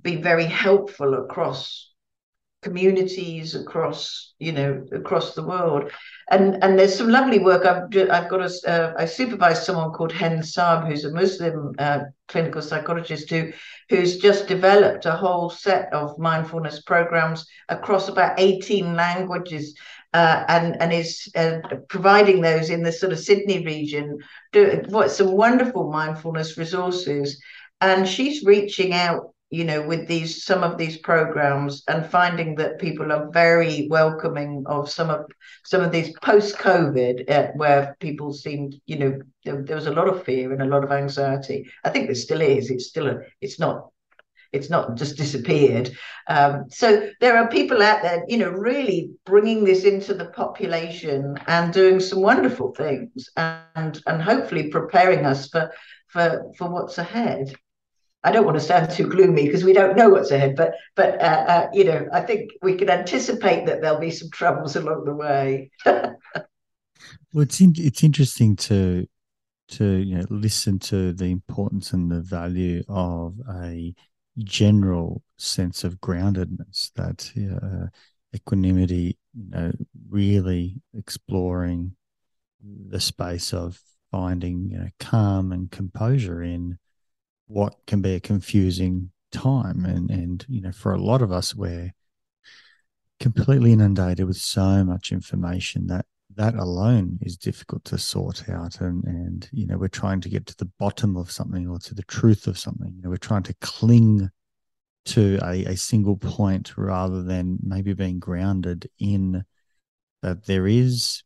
[0.00, 1.90] be very helpful across
[2.62, 5.92] communities across you know across the world
[6.30, 9.04] and and there's some lovely work i've i've got a uh, i
[9.54, 13.50] someone called hen saab who's a muslim uh, clinical psychologist who
[13.88, 19.74] who's just developed a whole set of mindfulness programs across about 18 languages
[20.14, 21.58] uh, and and is uh,
[21.88, 24.18] providing those in the sort of Sydney region.
[24.52, 27.40] Do what some wonderful mindfulness resources,
[27.80, 32.78] and she's reaching out you know with these some of these programs and finding that
[32.78, 35.24] people are very welcoming of some of
[35.64, 39.92] some of these post covid uh, where people seemed you know there, there, was a
[39.92, 41.70] lot of fear and a lot of anxiety.
[41.84, 42.70] I think there still is.
[42.70, 43.90] It's still a it's not
[44.52, 45.90] it's not just disappeared.
[46.26, 51.36] Um, so there are people out there you know really bringing this into the population
[51.46, 55.72] and doing some wonderful things and and hopefully preparing us for
[56.08, 57.54] for for what's ahead
[58.24, 61.20] I don't want to sound too gloomy because we don't know what's ahead, but but
[61.20, 65.04] uh, uh, you know, I think we can anticipate that there'll be some troubles along
[65.04, 65.70] the way.
[65.86, 66.14] well,
[67.34, 69.06] it's in, it's interesting to
[69.68, 73.94] to you know listen to the importance and the value of a
[74.38, 77.86] general sense of groundedness that uh,
[78.34, 79.72] equanimity, you know,
[80.10, 81.94] really exploring
[82.88, 86.78] the space of finding you know calm and composure in
[87.48, 89.84] what can be a confusing time.
[89.84, 91.92] And and you know for a lot of us we're
[93.20, 98.80] completely inundated with so much information that that alone is difficult to sort out.
[98.80, 101.94] And and you know we're trying to get to the bottom of something or to
[101.94, 102.92] the truth of something.
[102.94, 104.30] You know we're trying to cling
[105.06, 109.42] to a, a single point rather than maybe being grounded in
[110.22, 111.22] that there is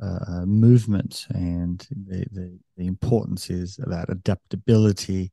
[0.00, 1.26] uh, movement.
[1.30, 5.32] And the, the the importance is that adaptability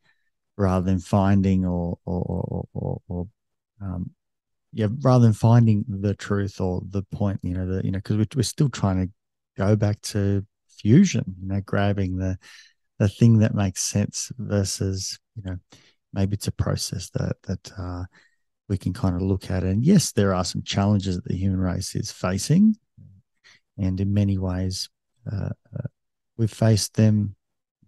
[0.58, 3.28] rather than finding or or or, or
[3.82, 4.12] um,
[4.74, 8.18] yeah, rather than finding the truth or the point, you know, the you know, because
[8.18, 9.14] we're, we're still trying to
[9.58, 12.38] go back to fusion, you know, grabbing the
[12.99, 15.58] the thing that makes sense versus you know
[16.14, 18.03] maybe it's a process that that uh,
[18.68, 19.64] we can kind of look at.
[19.64, 22.76] And yes, there are some challenges that the human race is facing,
[23.78, 24.89] and in many ways,
[25.32, 25.88] uh, uh,
[26.38, 27.36] we've faced them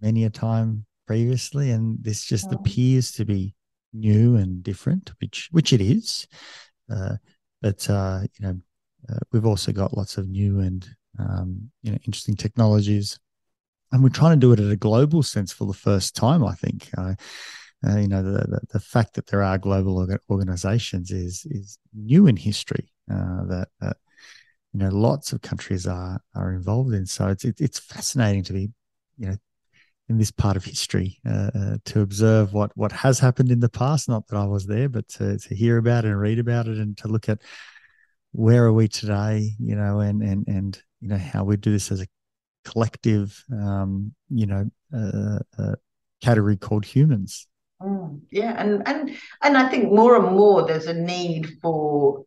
[0.02, 3.56] many a time previously, and this just appears to be
[3.94, 6.28] new and different, which which it is.
[6.92, 7.16] Uh,
[7.62, 8.60] but uh, you know,
[9.10, 10.88] uh, we've also got lots of new and
[11.18, 13.20] um, you know interesting technologies,
[13.92, 16.44] and we're trying to do it at a global sense for the first time.
[16.44, 16.90] I think.
[16.98, 17.14] Uh,
[18.00, 22.36] you know the, the, the fact that there are global organizations is is new in
[22.36, 23.98] history uh, that, that
[24.74, 28.54] you know lots of countries are are involved in so it's it, it's fascinating to
[28.54, 28.70] be
[29.18, 29.38] you know
[30.10, 33.70] in this part of history uh, uh, to observe what what has happened in the
[33.70, 34.08] past.
[34.08, 36.78] Not that I was there, but to, to hear about it and read about it,
[36.78, 37.42] and to look at
[38.32, 41.92] where are we today, you know, and and and you know how we do this
[41.92, 42.08] as a
[42.64, 45.76] collective, um, you know, uh, uh,
[46.22, 47.48] category called humans.
[47.82, 52.26] Mm, yeah, and and and I think more and more there's a need for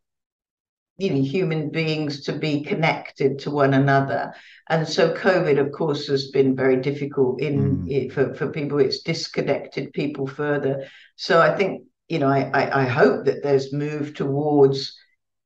[1.01, 4.35] you know human beings to be connected to one another.
[4.69, 8.13] And so covid of course has been very difficult in mm.
[8.13, 8.79] for, for people.
[8.79, 10.87] It's disconnected people further.
[11.17, 14.97] So i think you know i i, I hope that there's move towards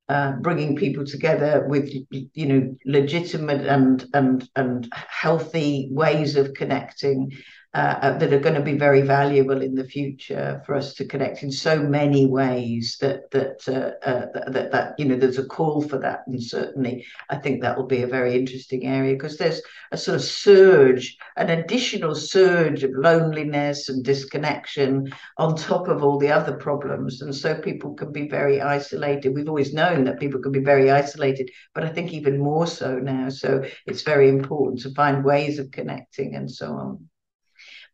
[0.08, 7.32] uh, bringing people together with you know legitimate and and and healthy ways of connecting
[7.74, 11.04] uh, uh, that are going to be very valuable in the future for us to
[11.04, 15.46] connect in so many ways that that, uh, uh, that that you know there's a
[15.46, 16.20] call for that.
[16.28, 19.60] And certainly I think that will be a very interesting area because there's
[19.90, 26.18] a sort of surge an additional surge of loneliness and disconnection on top of all
[26.18, 27.22] the other problems.
[27.22, 29.34] And so people can be very isolated.
[29.34, 32.98] We've always known that people can be very isolated but I think even more so
[32.98, 33.28] now.
[33.30, 37.08] So it's very important to find ways of connecting and so on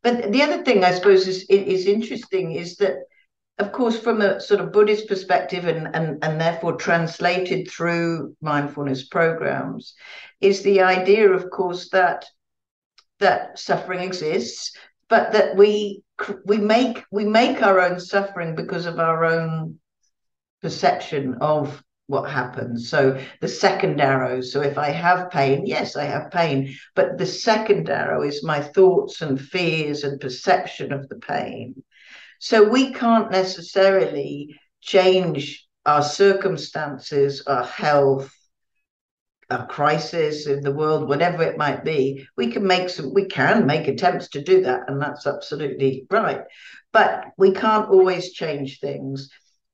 [0.02, 2.96] but the other thing I suppose is is interesting is that
[3.60, 9.06] of course, from a sort of Buddhist perspective and, and, and therefore translated through mindfulness
[9.06, 9.94] programs,
[10.40, 12.24] is the idea, of course, that
[13.18, 14.74] that suffering exists,
[15.10, 16.02] but that we
[16.46, 19.78] we make we make our own suffering because of our own
[20.62, 22.88] perception of what happens.
[22.90, 24.40] So the second arrow.
[24.40, 28.60] So if I have pain, yes, I have pain, but the second arrow is my
[28.60, 31.82] thoughts and fears and perception of the pain.
[32.40, 38.30] So we can't necessarily change our circumstances, our health,
[39.50, 43.66] a crisis in the world, whatever it might be, we can make some, we can
[43.66, 46.42] make attempts to do that, and that's absolutely right.
[46.92, 49.28] But we can't always change things.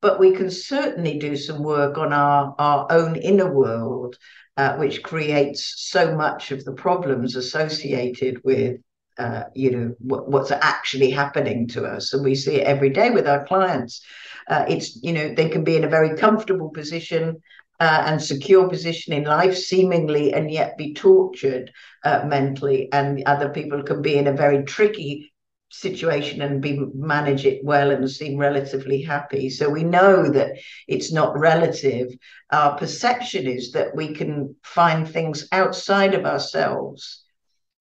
[0.07, 4.17] But we can certainly do some work on our, our own inner world,
[4.57, 8.77] uh, which creates so much of the problems associated with
[9.19, 12.13] uh, you know what, what's actually happening to us.
[12.13, 14.01] And we see it every day with our clients.
[14.49, 17.43] Uh, it's you know they can be in a very comfortable position
[17.81, 21.73] uh, and secure position in life seemingly and yet be tortured
[22.05, 22.89] uh, mentally.
[22.93, 25.33] And other people can be in a very tricky
[25.81, 29.51] situation and be manage it well and seem relatively happy.
[29.51, 30.57] So we know that
[30.89, 32.09] it's not relative.
[32.51, 37.25] Our perception is that we can find things outside of ourselves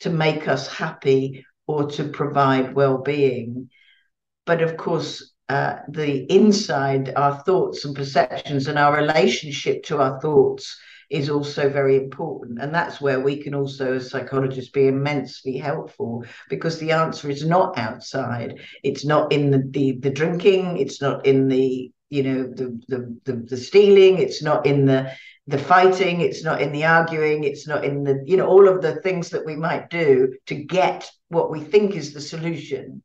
[0.01, 3.69] to make us happy or to provide well-being.
[4.45, 10.19] But of course uh, the inside our thoughts and perceptions and our relationship to our
[10.19, 10.75] thoughts
[11.09, 12.59] is also very important.
[12.61, 17.45] And that's where we can also as psychologists be immensely helpful because the answer is
[17.45, 18.59] not outside.
[18.83, 20.77] It's not in the the, the drinking.
[20.77, 24.19] It's not in the you know the, the the the stealing.
[24.19, 25.11] It's not in the
[25.47, 26.21] the fighting.
[26.21, 27.43] It's not in the arguing.
[27.43, 30.55] It's not in the you know all of the things that we might do to
[30.55, 33.01] get what we think is the solution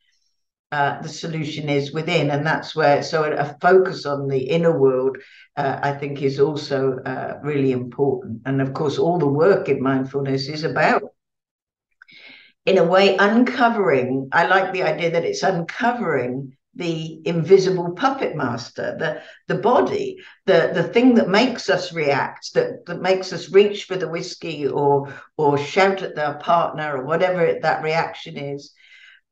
[0.73, 5.17] uh, the solution is within and that's where so a, focus on the inner world
[5.57, 9.83] uh, i think is also uh, really important and of course all the work in
[9.83, 11.03] mindfulness is about
[12.67, 18.97] in a way uncovering i like the idea that it's uncovering the invisible puppet master,
[18.99, 23.85] the the body, the the thing that makes us react, that that makes us reach
[23.85, 28.73] for the whiskey or or shout at their partner or whatever that reaction is.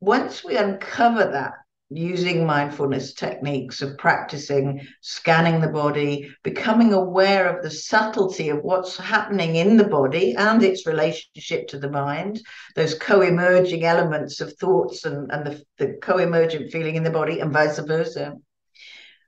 [0.01, 1.53] Once we uncover that,
[1.89, 8.95] using mindfulness techniques of practicing scanning the body, becoming aware of the subtlety of what's
[8.95, 12.39] happening in the body and its relationship to the mind,
[12.75, 17.09] those co emerging elements of thoughts and, and the, the co emergent feeling in the
[17.09, 18.35] body, and vice versa.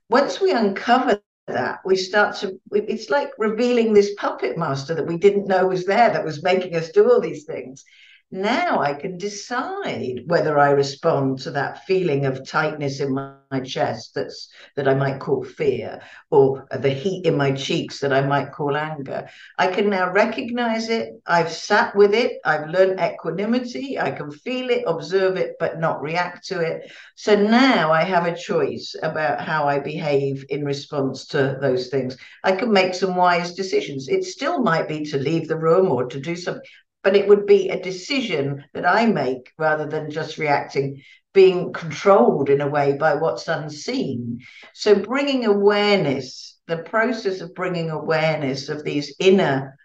[0.08, 5.18] Once we uncover that we start to it's like revealing this puppet master that we
[5.18, 7.84] didn't know was there that was making us do all these things
[8.32, 13.60] now I can decide whether I respond to that feeling of tightness in my, my,
[13.60, 18.22] chest that's that I might call fear, or the heat in my cheeks that I
[18.22, 19.28] might call anger.
[19.58, 21.10] I can now recognize it.
[21.26, 22.38] I've sat with it.
[22.46, 23.98] I've learned equanimity.
[23.98, 26.90] I can feel it, observe it, but not react to it.
[27.14, 32.16] So now I have a choice about how I behave in response to those things.
[32.42, 34.08] I can make some wise decisions.
[34.08, 36.62] It still might be to leave the room or to do something
[37.02, 42.48] but it would be a decision that I make rather than just reacting, being controlled
[42.48, 44.40] in a way by what's unseen.
[44.74, 49.76] So, bringing awareness, the process of bringing awareness of these inner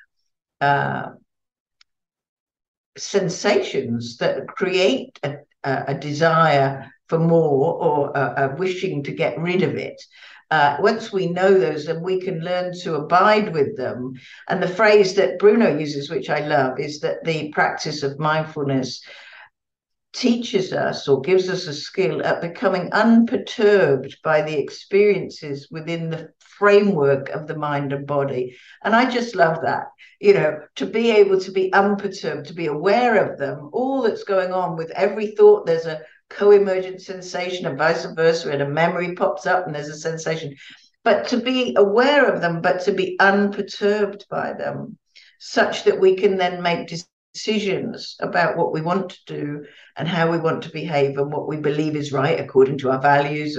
[0.62, 1.10] uh,
[2.98, 9.64] sensations that create a, a, desire for more or a, a wishing to get rid
[9.64, 10.02] of it
[10.50, 14.14] uh, once we know those, then we can learn to abide with them.
[14.48, 19.02] And the phrase that Bruno uses, which I love, is that the practice of mindfulness
[20.14, 26.30] teaches us or gives us a skill at becoming unperturbed by the experiences within the
[26.40, 28.58] framework of the mind and body.
[28.84, 29.88] And I just love that,
[30.20, 34.24] you know, to be able to be unperturbed, to be aware of them, all that's
[34.24, 35.66] going on with every thought.
[35.66, 39.98] There's a co-emergent sensation and vice versa and a memory pops up and there's a
[39.98, 40.56] sensation.
[41.04, 44.98] But to be aware of them but to be unperturbed by them
[45.40, 49.66] such that we can then make decisions about what we want to do
[49.96, 53.00] and how we want to behave and what we believe is right according to our
[53.00, 53.58] values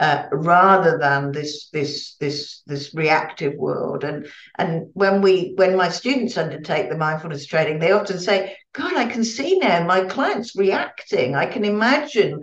[0.00, 4.04] uh, rather than this this this this reactive world.
[4.04, 4.26] And
[4.58, 9.06] and when we when my students undertake the mindfulness training they often say god i
[9.06, 11.34] can see now my clients reacting.
[11.34, 12.42] I can imagine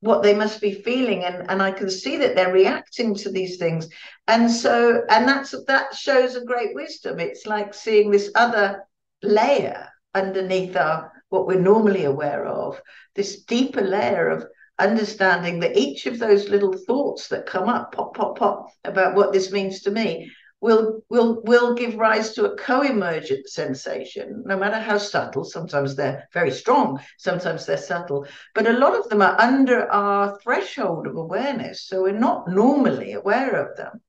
[0.00, 3.56] what they must be feeling and and i can see that they're reacting to these
[3.56, 3.88] things.
[4.28, 7.20] And so and that's that shows a great wisdom.
[7.20, 8.84] It's like seeing this other
[9.22, 12.80] layer underneath our what we're normally aware of,
[13.14, 14.46] this deeper layer of
[14.78, 19.32] understanding that each of those little thoughts that come up, pop, pop, pop, about what
[19.32, 24.78] this means to me, will will will give rise to a co-emergent sensation no matter
[24.78, 25.44] how subtle.
[25.44, 28.26] Sometimes they're very strong sometimes they're subtle.
[28.54, 33.12] But a lot of them are under our threshold of awareness so we're not normally
[33.12, 34.00] aware of them.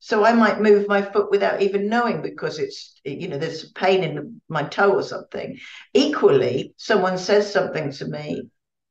[0.00, 4.02] So i might move my foot without even knowing because it's you know there's pain
[4.02, 5.58] in my toe or something.
[5.94, 8.48] Equally someone says something to me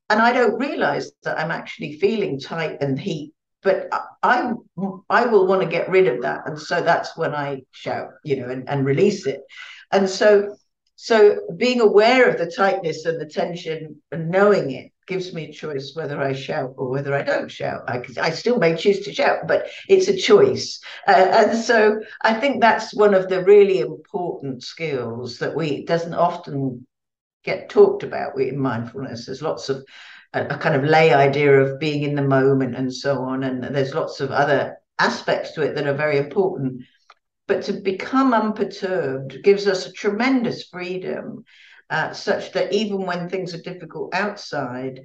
[0.10, 3.34] and i don't realize that i'm actually feeling tight and heat
[3.64, 3.90] but
[4.24, 4.54] I
[5.10, 8.38] I will want to get rid of that, and so that's when I shout, you
[8.38, 9.42] know, and, and release it.
[9.92, 10.56] And so
[10.96, 15.54] so being aware of the tightness and the tension and knowing it gives me a
[15.54, 17.84] choice whether I shout or whether I don't shout.
[17.88, 20.80] I, I still may choose to shout, but it's a choice.
[21.08, 26.16] Uh, and so I think that's one of the really important skills that we doesn't
[26.16, 26.86] often
[27.44, 29.28] get talked about in mindfulness.
[29.28, 29.86] There's lots of
[30.38, 33.44] a, a kind of lay idea of being in the moment and so on.
[33.44, 36.84] And there's lots of other aspects to it that are very important.
[37.48, 41.44] But to become unperturbed gives us a tremendous freedom,
[41.90, 45.02] uh, such that even when things are difficult outside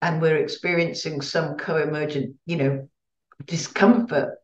[0.00, 2.88] and we're experiencing some co emergent, you know,
[3.46, 4.38] discomfort,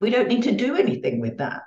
[0.00, 1.62] we don't need to do anything with that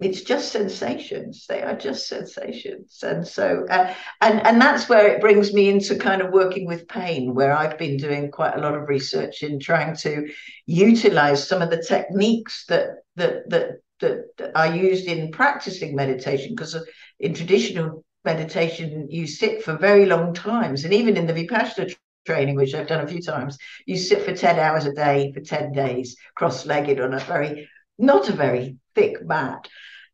[0.00, 1.46] it's just sensations.
[1.48, 2.98] They are just sensations.
[3.02, 6.88] And so uh, and and that's where it brings me into kind of working with
[6.88, 10.28] pain where i've been doing quite a lot of research in trying to
[10.66, 16.76] utilize some of the techniques that that that that are used in practicing meditation because
[17.20, 20.84] in traditional meditation you sit for very long times.
[20.84, 21.94] And even in the vipassana
[22.26, 25.40] training which i've done a few times you sit for 10 hours a day for
[25.40, 27.68] 10 days cross-legged on a very
[27.98, 29.68] not a very thick mat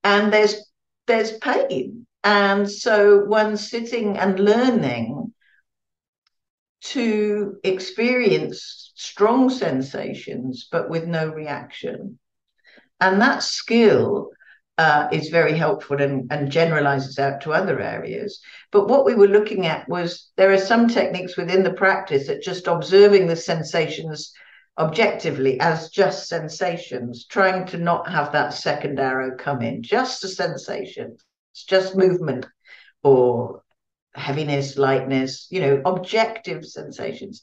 [0.04, 0.56] and there's
[1.06, 5.32] there's pain and so one's sitting and learning
[6.82, 12.18] to experience strong sensations but with no reaction
[13.00, 14.30] and that skill
[14.80, 18.40] uh, is very helpful and, and generalizes out to other areas.
[18.72, 22.40] But what we were looking at was there are some techniques within the practice that
[22.40, 24.32] just observing the sensations
[24.80, 30.28] objectively as just sensations, trying to not have that second arrow come in, just a
[30.28, 31.16] sensation.
[31.52, 32.46] It's just movement
[33.02, 33.62] or
[34.14, 37.42] heaviness, lightness, you know, objective sensations.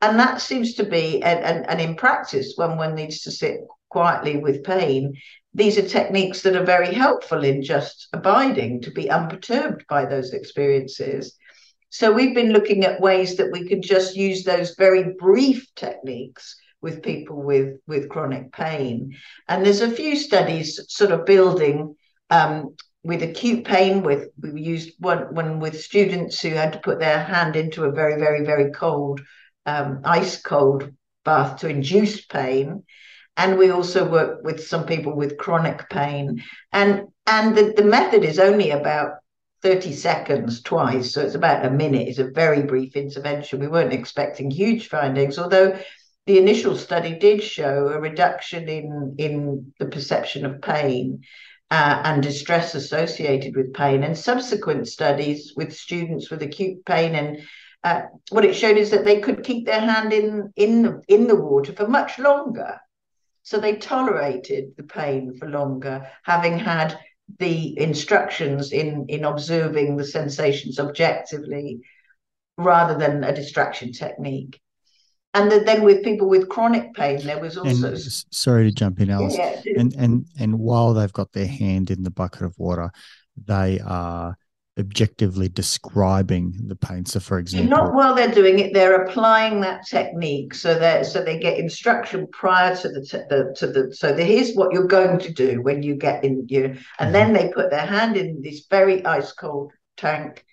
[0.00, 3.60] And that seems to be, and, and, and in practice, when one needs to sit
[3.88, 5.14] quietly with pain,
[5.54, 10.32] these are techniques that are very helpful in just abiding, to be unperturbed by those
[10.32, 11.36] experiences.
[11.88, 16.56] So we've been looking at ways that we could just use those very brief techniques
[16.82, 19.16] with people with with chronic pain.
[19.48, 21.96] And there's a few studies sort of building
[22.30, 24.02] um, with acute pain.
[24.02, 27.92] With we used one one with students who had to put their hand into a
[27.92, 29.20] very very very cold
[29.64, 30.92] um, ice cold
[31.24, 32.84] bath to induce pain.
[33.38, 36.42] And we also work with some people with chronic pain.
[36.72, 39.12] And and the, the method is only about
[39.62, 41.12] 30 seconds twice.
[41.12, 42.08] So it's about a minute.
[42.08, 43.58] It's a very brief intervention.
[43.58, 45.78] We weren't expecting huge findings, although
[46.26, 51.22] the initial study did show a reduction in, in the perception of pain
[51.70, 54.02] uh, and distress associated with pain.
[54.02, 57.38] And subsequent studies with students with acute pain and
[57.84, 61.28] uh, what it showed is that they could keep their hand in in the, in
[61.28, 62.80] the water for much longer.
[63.44, 66.98] So they tolerated the pain for longer, having had
[67.38, 71.80] the instructions in in observing the sensations objectively
[72.56, 74.60] rather than a distraction technique
[75.36, 77.98] and then with people with chronic pain there was also and,
[78.30, 79.36] sorry to jump in alice.
[79.36, 82.90] Yeah, and and and while they've got their hand in the bucket of water
[83.44, 84.36] they are
[84.78, 87.06] objectively describing the pain.
[87.06, 90.54] So for example not while they're doing it they're applying that technique.
[90.54, 94.54] So that so they get instruction prior to the, the to the so the, here's
[94.54, 97.12] what you're going to do when you get in you and mm-hmm.
[97.12, 100.44] then they put their hand in this very ice cold tank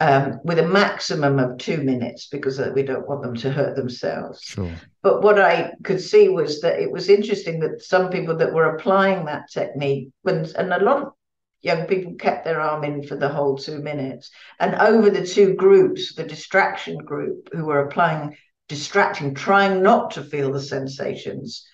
[0.00, 4.40] um, with a maximum of two minutes because we don't want them to hurt themselves.
[4.40, 4.72] Sure.
[5.02, 8.74] But what I could see was that it was interesting that some people that were
[8.74, 11.12] applying that technique, when, and a lot of
[11.60, 14.30] young people kept their arm in for the whole two minutes.
[14.58, 18.36] And over the two groups, the distraction group who were applying
[18.68, 21.66] distracting, trying not to feel the sensations.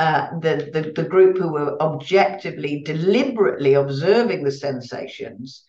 [0.00, 5.64] Uh, the, the the group who were objectively, deliberately observing the sensations,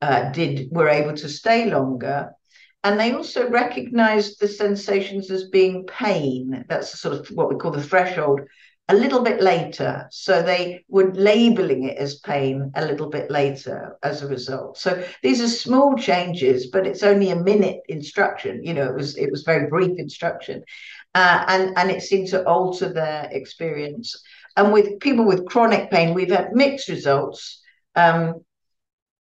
[0.00, 2.30] uh, did were able to stay longer.
[2.82, 6.64] And they also recognized the sensations as being pain.
[6.68, 8.40] That's sort of what we call the threshold.
[8.90, 10.08] a little bit later.
[10.10, 14.78] So they were labeling it as pain a little bit later as a result.
[14.78, 18.64] So these are small changes, but it's only a minute instruction.
[18.64, 20.64] You know, it was it was very brief instruction.
[21.14, 24.20] Uh, and, and it seemed to alter their experience.
[24.56, 27.60] And with people with chronic pain, we've had mixed results.
[27.94, 28.44] Um,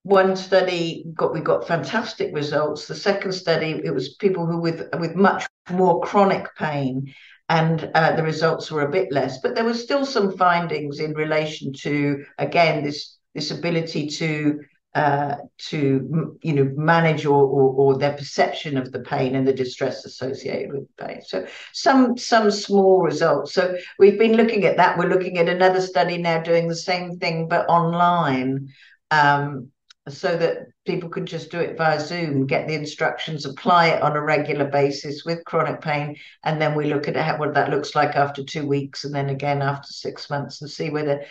[0.09, 2.87] one study got we got fantastic results.
[2.87, 7.13] The second study, it was people who with with much more chronic pain,
[7.51, 9.39] and uh, the results were a bit less.
[9.43, 14.61] But there were still some findings in relation to again this this ability to
[14.95, 19.53] uh, to you know manage or, or, or their perception of the pain and the
[19.53, 21.21] distress associated with pain.
[21.21, 23.53] So some some small results.
[23.53, 24.97] So we've been looking at that.
[24.97, 28.69] We're looking at another study now doing the same thing but online.
[29.11, 29.71] Um,
[30.11, 34.17] so that people could just do it via Zoom, get the instructions, apply it on
[34.17, 37.95] a regular basis with chronic pain, and then we look at how, what that looks
[37.95, 41.25] like after two weeks, and then again after six months, and see whether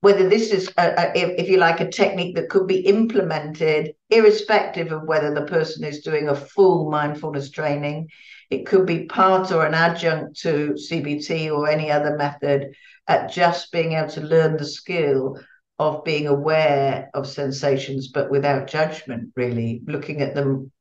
[0.00, 4.92] whether this is a, a, if you like a technique that could be implemented irrespective
[4.92, 8.08] of whether the person is doing a full mindfulness training.
[8.50, 12.74] It could be part or an adjunct to cbt or any other method
[13.08, 15.40] at just being able to learn the skill
[15.78, 20.72] of being aware of sensations, but without judgment, really looking at them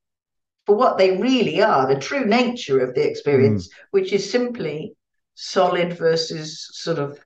[0.65, 3.71] for what they really are, the true nature of the experience, mm.
[3.91, 4.95] which is simply
[5.35, 7.19] solid versus sort of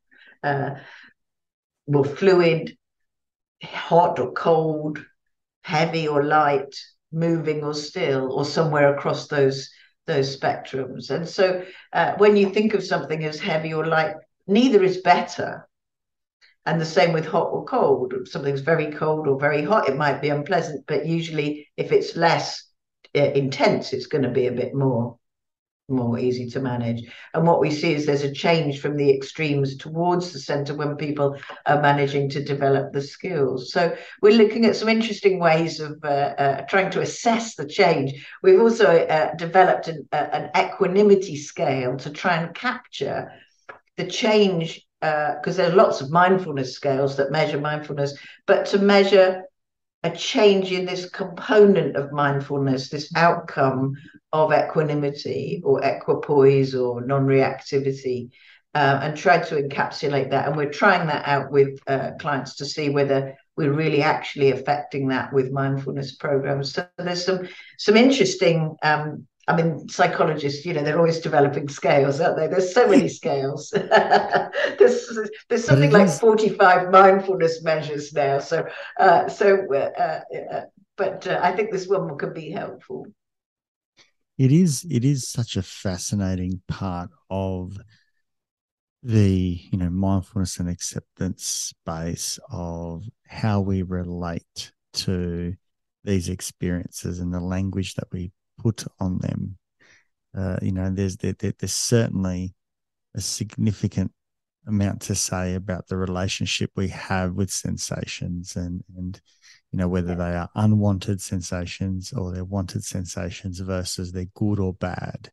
[0.43, 0.71] uh,
[1.87, 2.75] more fluid,
[3.63, 5.03] hot or cold,
[5.61, 6.75] heavy or light,
[7.11, 9.69] moving or still, or somewhere across those
[10.05, 11.11] those spectrums.
[11.11, 11.63] And so,
[11.93, 14.15] uh, when you think of something as heavy or light,
[14.47, 15.68] neither is better
[16.69, 18.13] and the same with hot or cold.
[18.13, 22.15] If something's very cold or very hot, it might be unpleasant, but usually if it's
[22.15, 22.63] less
[23.17, 25.17] uh, intense, it's going to be a bit more
[25.91, 27.01] more easy to manage.
[27.33, 30.95] And what we see is there's a change from the extremes towards the center when
[30.95, 33.71] people are managing to develop the skills.
[33.73, 38.23] So we're looking at some interesting ways of uh, uh, trying to assess the change.
[38.43, 43.31] We've also uh, developed an, an equanimity scale to try and capture
[43.97, 48.79] the change because uh, there are lots of mindfulness scales that measure mindfulness, but to
[48.79, 49.43] measure
[50.03, 53.93] a change in this component of mindfulness, this outcome
[54.31, 58.29] of equanimity or equipoise or non reactivity,
[58.75, 60.47] uh, and try to encapsulate that.
[60.47, 65.09] And we're trying that out with uh, clients to see whether we're really actually affecting
[65.09, 66.73] that with mindfulness programs.
[66.73, 67.47] So there's some
[67.77, 72.45] some interesting um, I mean, psychologists, you know, they're always developing scales, aren't they?
[72.45, 73.71] There's so many scales.
[73.73, 75.19] there's
[75.49, 78.37] there's something like 45 mindfulness measures now.
[78.37, 78.67] So,
[78.99, 80.21] uh, so, uh,
[80.53, 80.61] uh,
[80.95, 83.07] but uh, I think this one could be helpful.
[84.37, 84.85] It is.
[84.87, 87.75] It is such a fascinating part of
[89.01, 95.55] the you know mindfulness and acceptance space of how we relate to
[96.03, 99.57] these experiences and the language that we put on them.
[100.37, 102.53] Uh, you know, there's there, there's certainly
[103.15, 104.11] a significant
[104.67, 109.19] amount to say about the relationship we have with sensations and and
[109.71, 114.73] you know whether they are unwanted sensations or they're wanted sensations versus they're good or
[114.73, 115.31] bad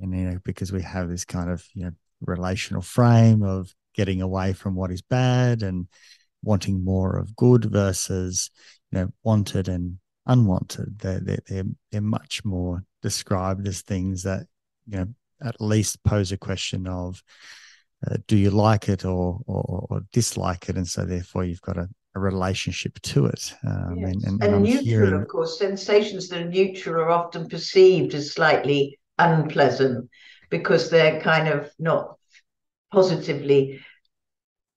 [0.00, 4.20] and you know because we have this kind of you know relational frame of getting
[4.20, 5.86] away from what is bad and
[6.42, 8.50] wanting more of good versus
[8.90, 10.98] you know wanted and unwanted.
[10.98, 14.46] They're, they're, they're, they're much more described as things that,
[14.86, 15.06] you know,
[15.42, 17.22] at least pose a question of,
[18.06, 20.76] uh, do you like it or, or, or dislike it?
[20.76, 23.54] And so therefore you've got a, a relationship to it.
[23.66, 24.12] Um, yes.
[24.12, 25.14] And, and, and, and neutral, hearing...
[25.14, 30.08] of course, sensations that are neutral are often perceived as slightly unpleasant
[30.50, 32.16] because they're kind of not
[32.92, 33.80] positively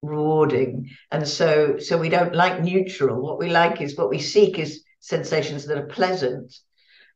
[0.03, 4.59] rewarding and so so we don't like neutral what we like is what we seek
[4.59, 6.57] is sensations that are pleasant.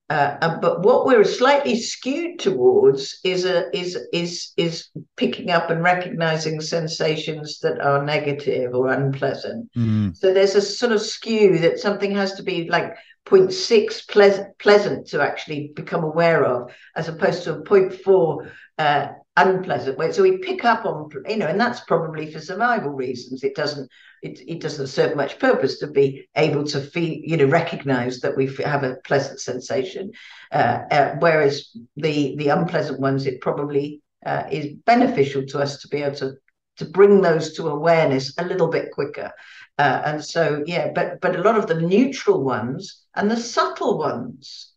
[0.09, 5.83] Uh, but what we're slightly skewed towards is a is is is picking up and
[5.83, 9.69] recognizing sensations that are negative or unpleasant.
[9.75, 10.15] Mm.
[10.15, 15.07] So there's a sort of skew that something has to be like 0.6 pleasant pleasant
[15.07, 19.07] to actually become aware of, as opposed to a 0.4 uh,
[19.37, 20.11] unpleasant way.
[20.11, 23.43] So we pick up on, you know, and that's probably for survival reasons.
[23.43, 23.89] It doesn't,
[24.21, 28.35] it, it doesn't serve much purpose to be able to feel, you know, recognize that
[28.35, 30.11] we have a pleasant sensation.
[30.51, 35.87] Uh, uh, whereas the the unpleasant ones, it probably uh, is beneficial to us to
[35.87, 36.33] be able to
[36.77, 39.31] to bring those to awareness a little bit quicker.
[39.77, 43.99] Uh, and so, yeah, but but a lot of the neutral ones and the subtle
[43.99, 44.73] ones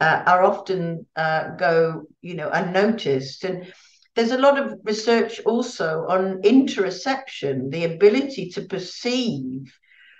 [0.00, 3.72] uh, are often uh, go, you know, unnoticed and
[4.16, 9.72] there's a lot of research also on interoception, the ability to perceive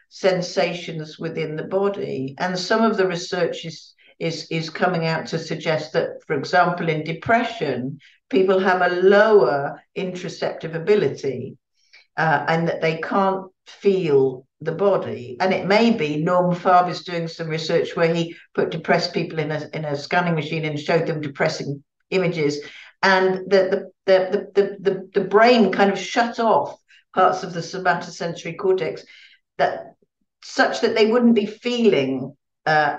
[0.09, 2.35] sensations within the body.
[2.39, 6.89] And some of the research is, is, is coming out to suggest that, for example,
[6.89, 11.57] in depression, people have a lower interoceptive ability
[12.17, 15.37] uh, and that they can't feel the body.
[15.41, 19.39] And it may be Norm Farb is doing some research where he put depressed people
[19.39, 22.61] in a in a scanning machine and showed them depressing images,
[23.03, 26.77] and the the the the the, the brain kind of shut off
[27.15, 29.05] parts of the somatosensory cortex
[29.59, 29.95] that
[30.43, 32.35] such that they wouldn't be feeling
[32.67, 32.99] uh,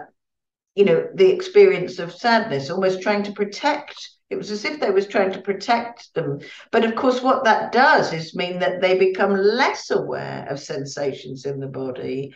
[0.76, 3.96] you know the experience of sadness almost trying to protect
[4.32, 6.40] it was as if they was trying to protect them.
[6.72, 11.46] But of course, what that does is mean that they become less aware of sensations
[11.46, 12.34] in the body.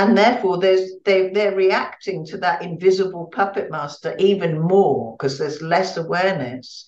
[0.00, 5.60] And therefore, there's they they're reacting to that invisible puppet master even more because there's
[5.60, 6.86] less awareness.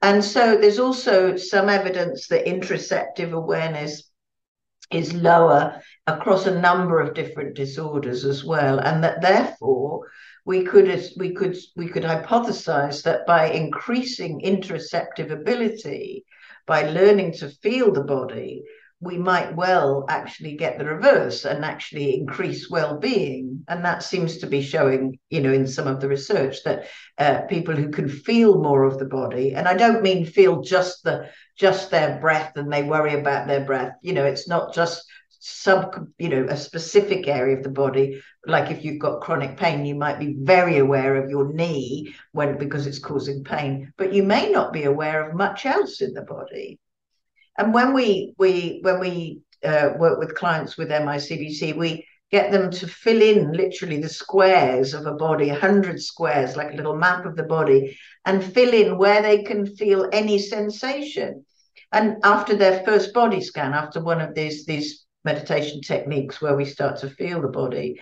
[0.00, 4.10] And so there's also some evidence that interoceptive awareness
[4.90, 10.08] is lower across a number of different disorders as well, and that therefore
[10.46, 10.88] we could
[11.18, 16.24] we could we could hypothesize that by increasing interoceptive ability,
[16.66, 18.62] by learning to feel the body,
[19.00, 23.62] we might well actually get the reverse and actually increase well-being.
[23.68, 26.86] And that seems to be showing you know in some of the research that
[27.18, 31.02] uh, people who can feel more of the body and i don't mean feel just
[31.04, 33.94] the just their breath and they worry about their breath.
[34.02, 35.04] You know it's not just
[35.38, 38.22] sub you know a specific area of the body.
[38.46, 42.58] Like if you've got chronic pain you might be very aware of your knee when
[42.58, 46.22] because it's causing pain but you may not be aware of much else in the
[46.22, 46.78] body
[47.58, 52.70] and when we we when we uh, work with clients with MICBT we get them
[52.70, 57.24] to fill in literally the squares of a body 100 squares like a little map
[57.24, 61.44] of the body and fill in where they can feel any sensation
[61.92, 66.64] and after their first body scan after one of these these meditation techniques where we
[66.64, 68.00] start to feel the body.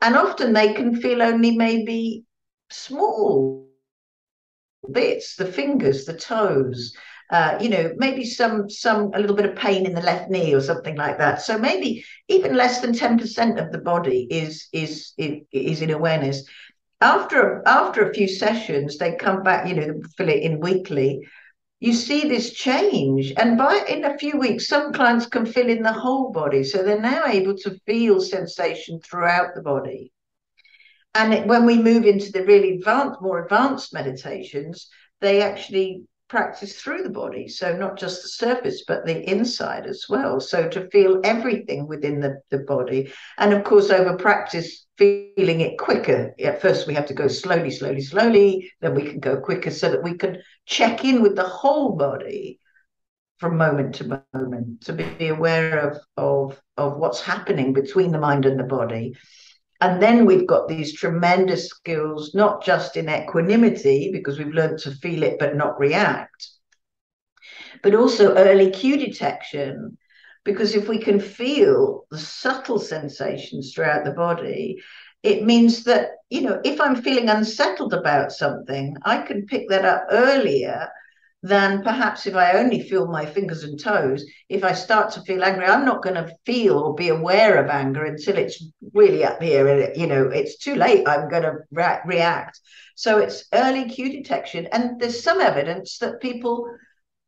[0.00, 2.24] And often they can feel only maybe
[2.70, 3.68] small
[4.90, 6.94] bits, the fingers, the toes,
[7.32, 10.54] uh, you know, maybe some some a little bit of pain in the left knee
[10.54, 11.42] or something like that.
[11.42, 16.44] So maybe even less than 10% of the body is is is in awareness.
[17.00, 21.22] After after a few sessions, they come back, you know, fill it in weekly
[21.82, 23.32] you see this change.
[23.36, 26.62] And by in a few weeks, some clients can fill in the whole body.
[26.62, 30.12] So they're now able to feel sensation throughout the body.
[31.12, 34.88] And when we move into the really advanced, more advanced meditations,
[35.20, 37.46] they actually practice through the body.
[37.46, 40.40] So not just the surface, but the inside as well.
[40.40, 43.12] So to feel everything within the, the body.
[43.36, 46.34] And of course, over practice, feeling it quicker.
[46.42, 48.72] At first, we have to go slowly, slowly, slowly.
[48.80, 52.58] Then we can go quicker so that we can check in with the whole body
[53.36, 58.46] from moment to moment to be aware of, of, of what's happening between the mind
[58.46, 59.14] and the body
[59.82, 64.92] and then we've got these tremendous skills, not just in equanimity, because we've learned to
[64.92, 66.50] feel it but not react,
[67.82, 69.98] but also early cue detection.
[70.44, 74.80] Because if we can feel the subtle sensations throughout the body,
[75.24, 79.84] it means that, you know, if I'm feeling unsettled about something, I can pick that
[79.84, 80.88] up earlier
[81.42, 84.24] than perhaps if I only feel my fingers and toes.
[84.48, 87.68] If I start to feel angry, I'm not going to feel or be aware of
[87.68, 91.08] anger until it's really up here and you know it's too late.
[91.08, 92.60] I'm going to re- react.
[92.94, 96.68] So it's early cue detection, and there's some evidence that people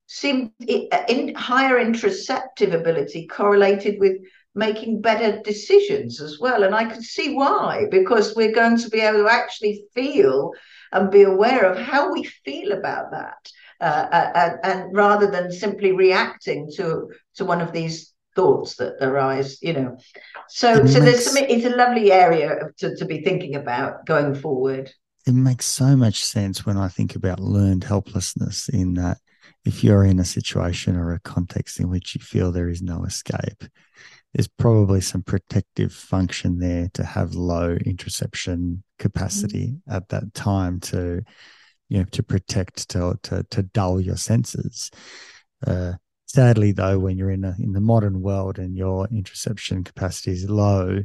[0.07, 4.17] seem in higher interoceptive ability correlated with
[4.55, 6.63] making better decisions as well.
[6.63, 10.53] And I can see why, because we're going to be able to actually feel
[10.93, 15.31] and be aware of how we feel about that uh, and, uh, uh, and rather
[15.31, 19.97] than simply reacting to to one of these thoughts that arise you know
[20.49, 24.05] so it so makes, there's some it's a lovely area to, to be thinking about
[24.07, 24.91] going forward
[25.27, 29.19] it makes so much sense when i think about learned helplessness in that
[29.65, 33.05] if you're in a situation or a context in which you feel there is no
[33.05, 33.65] escape
[34.35, 39.93] there's probably some protective function there to have low interoception capacity mm-hmm.
[39.95, 41.23] at that time to
[41.89, 44.91] you know to protect to to, to dull your senses.
[45.67, 45.93] Uh,
[46.27, 50.49] sadly, though, when you're in a, in the modern world and your interoception capacity is
[50.49, 51.05] low,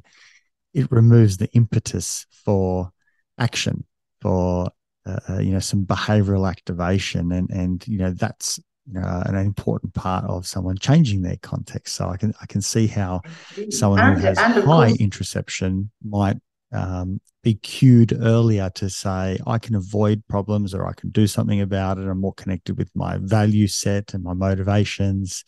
[0.74, 2.92] it removes the impetus for
[3.38, 3.86] action,
[4.22, 4.70] for
[5.06, 8.60] uh, uh you know some behavioral activation, and and you know that's
[8.98, 11.96] uh, an important part of someone changing their context.
[11.96, 13.22] So I can I can see how
[13.70, 14.98] someone and, who has high course.
[14.98, 16.38] interoception might
[16.72, 21.62] um, be cued earlier to say I can avoid problems or I can do something
[21.62, 22.08] about it.
[22.08, 25.44] I'm more connected with my value set and my motivations.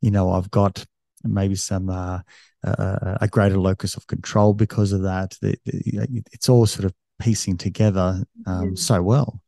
[0.00, 0.84] You know, I've got
[1.22, 2.20] maybe some uh,
[2.64, 5.36] uh, a greater locus of control because of that.
[5.42, 9.40] It's all sort of piecing together um, so well.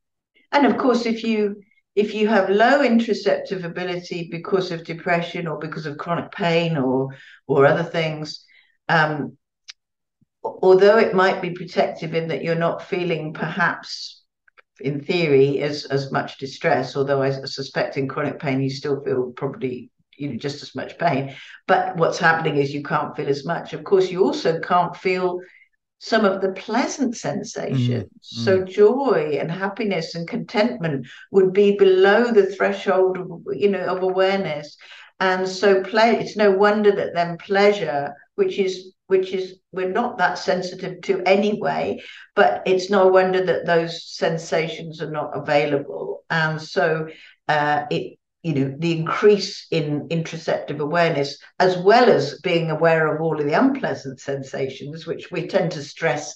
[0.53, 1.63] And of course, if you
[1.95, 7.09] if you have low interoceptive ability because of depression or because of chronic pain or
[7.47, 8.45] or other things,
[8.89, 9.37] um,
[10.45, 14.23] although it might be protective in that you're not feeling perhaps
[14.81, 19.33] in theory as as much distress although i suspect in chronic pain you still feel
[19.37, 21.35] probably you know just as much pain
[21.67, 25.41] but what's happening is you can't feel as much of course you also can't feel
[26.05, 28.11] some of the pleasant sensations.
[28.35, 28.69] Mm, so mm.
[28.69, 34.77] joy and happiness and contentment would be below the threshold, of, you know, of awareness.
[35.21, 40.17] And so play it's no wonder that then pleasure, which is which is we're not
[40.17, 42.03] that sensitive to anyway,
[42.35, 46.25] but it's no wonder that those sensations are not available.
[46.31, 47.09] And so
[47.47, 53.21] uh, it you know the increase in interoceptive awareness as well as being aware of
[53.21, 56.35] all of the unpleasant sensations which we tend to stress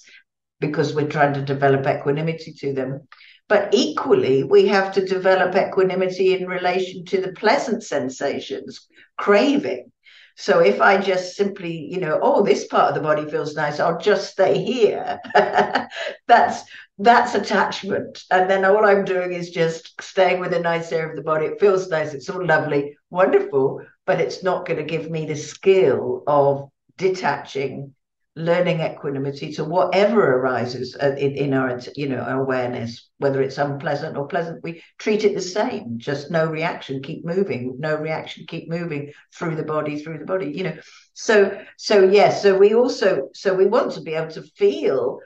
[0.59, 3.05] because we're trying to develop equanimity to them
[3.49, 9.91] but equally we have to develop equanimity in relation to the pleasant sensations craving
[10.39, 13.79] so if I just simply, you know, oh, this part of the body feels nice,
[13.79, 15.19] I'll just stay here.
[16.27, 16.63] that's
[16.99, 18.23] that's attachment.
[18.29, 21.47] And then all I'm doing is just staying with a nice area of the body.
[21.47, 25.35] It feels nice, it's all lovely, wonderful, but it's not going to give me the
[25.35, 27.95] skill of detaching
[28.37, 34.15] learning equanimity to whatever arises in, in our you know our awareness whether it's unpleasant
[34.15, 38.69] or pleasant we treat it the same just no reaction keep moving no reaction keep
[38.69, 40.77] moving through the body through the body you know
[41.13, 45.19] so so yes so we also so we want to be able to feel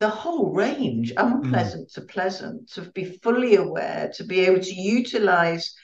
[0.00, 1.92] the whole range unpleasant mm.
[1.92, 5.74] to pleasant to be fully aware to be able to utilize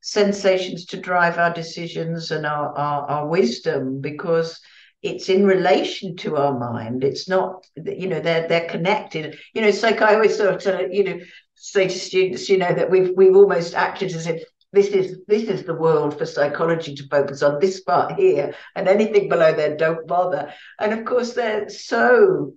[0.00, 4.58] sensations to drive our decisions and our, our, our wisdom because
[5.02, 7.04] it's in relation to our mind.
[7.04, 9.38] It's not, you know, they're they're connected.
[9.54, 11.20] You know, it's like I always sort of, you know,
[11.54, 14.42] say to students, you know, that we've we've almost acted as if
[14.72, 18.88] this is this is the world for psychology to focus on this part here, and
[18.88, 20.52] anything below there, don't bother.
[20.78, 22.54] And of course, they're so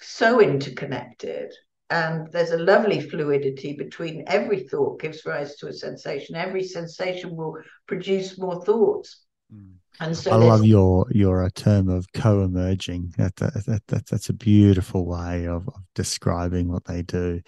[0.00, 1.52] so interconnected.
[1.88, 6.34] And there's a lovely fluidity between every thought gives rise to a sensation.
[6.34, 9.24] Every sensation will produce more thoughts.
[9.54, 9.75] Mm.
[10.00, 13.14] And so I love your your uh, term of co-emerging.
[13.16, 17.40] That, that, that, that's a beautiful way of, of describing what they do.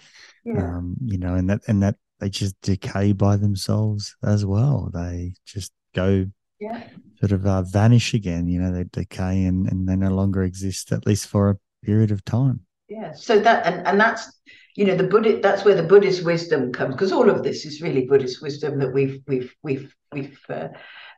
[0.43, 0.77] Yeah.
[0.77, 4.89] Um, you know, and that and that they just decay by themselves as well.
[4.93, 6.25] They just go
[6.59, 6.87] yeah.
[7.19, 8.47] sort of uh, vanish again.
[8.47, 12.11] You know, they decay and, and they no longer exist at least for a period
[12.11, 12.61] of time.
[12.87, 13.13] Yeah.
[13.13, 14.31] So that and, and that's
[14.75, 17.81] you know the Buddhist that's where the Buddhist wisdom comes because all of this is
[17.81, 20.69] really Buddhist wisdom that we've we've we've we've uh,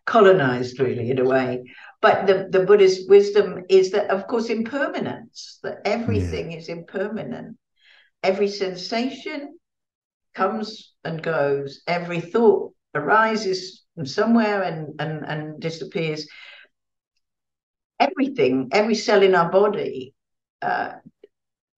[0.05, 1.63] colonized really in a way.
[2.01, 6.57] But the, the buddhist wisdom is that of course impermanence that everything yeah.
[6.57, 7.57] is impermanent.
[8.23, 9.57] Every sensation
[10.33, 11.81] comes and goes.
[11.87, 16.27] Every thought arises from somewhere and and, and disappears.
[17.99, 20.15] Everything every cell in our body
[20.63, 20.93] uh,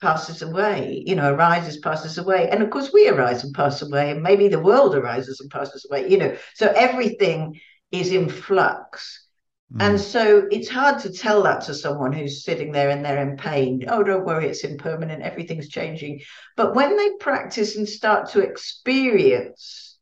[0.02, 2.50] passes away you know arises passes away.
[2.50, 5.86] And of course we arise and pass away and maybe the world arises and passes
[5.90, 6.38] away you know.
[6.56, 7.60] So everything
[7.94, 9.28] is in flux.
[9.74, 9.82] Mm.
[9.82, 13.38] And so it's hard to tell that to someone who's sitting there and they're in
[13.38, 13.86] pain.
[13.88, 16.22] Oh, don't worry, it's impermanent, everything's changing.
[16.58, 19.98] But when they practice and start to experience,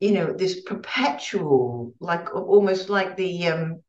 [0.00, 3.82] you know, this perpetual, like almost like the um,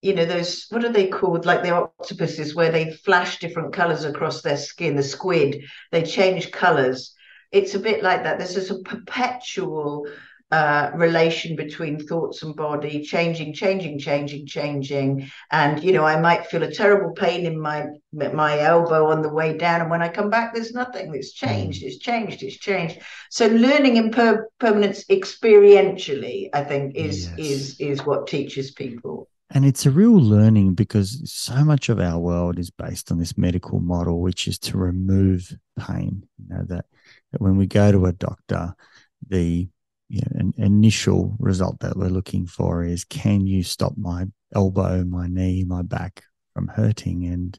[0.00, 4.04] you know those what are they called like the octopuses where they flash different colors
[4.04, 7.14] across their skin the squid they change colors
[7.50, 10.06] it's a bit like that there's this a perpetual
[10.54, 15.28] uh, relation between thoughts and body changing changing changing changing.
[15.50, 19.34] And you know i might feel a terrible pain in my my elbow on the
[19.38, 21.12] way down and when i come back there's nothing.
[21.12, 23.00] It's changed it's changed it's changed.
[23.30, 27.38] So learning impermanence experientially i think is yes.
[27.38, 29.28] is is what teaches people.
[29.50, 33.36] And it's a real learning because so much of our world is based on this
[33.36, 36.26] medical model which is to remove pain.
[36.38, 36.86] You know that,
[37.32, 38.76] that when we go to a doctor
[39.28, 39.68] the
[40.08, 45.04] you know, an initial result that we're looking for is can you stop my elbow,
[45.04, 46.24] my knee, my back
[46.54, 47.26] from hurting?
[47.26, 47.58] And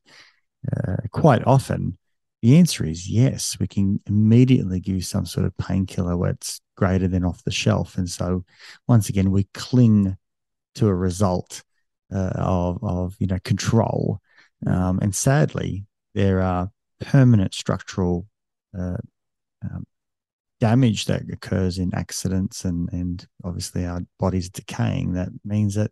[0.75, 1.97] uh, quite often,
[2.41, 3.57] the answer is yes.
[3.59, 7.97] We can immediately give you some sort of painkiller that's greater than off the shelf.
[7.97, 8.45] And so,
[8.87, 10.17] once again, we cling
[10.75, 11.63] to a result
[12.13, 14.21] uh, of, of you know control
[14.67, 18.27] Um, and sadly, there are permanent structural
[18.77, 18.97] uh,
[19.63, 19.85] um,
[20.59, 25.91] damage that occurs in accidents and and obviously our bodies decaying that means that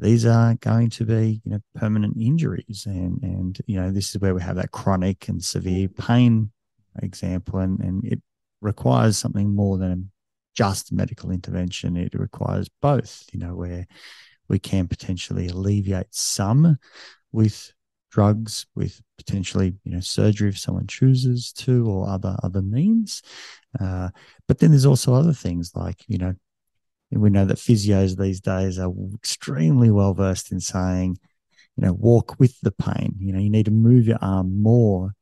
[0.00, 2.84] these are going to be you know permanent injuries.
[2.86, 6.50] And and you know this is where we have that chronic and severe pain
[7.02, 8.20] example and and it
[8.60, 10.10] requires something more than
[10.54, 11.96] just medical intervention.
[11.96, 13.86] It requires both you know where
[14.48, 16.78] we can potentially alleviate some
[17.30, 17.72] with
[18.10, 23.22] drugs with potentially you know surgery if someone chooses to or other other means.
[23.80, 24.10] Uh,
[24.48, 26.34] but then there's also other things like you know
[27.12, 31.18] we know that physios these days are extremely well versed in saying
[31.76, 33.14] you know walk with the pain.
[33.18, 35.14] You know you need to move your arm more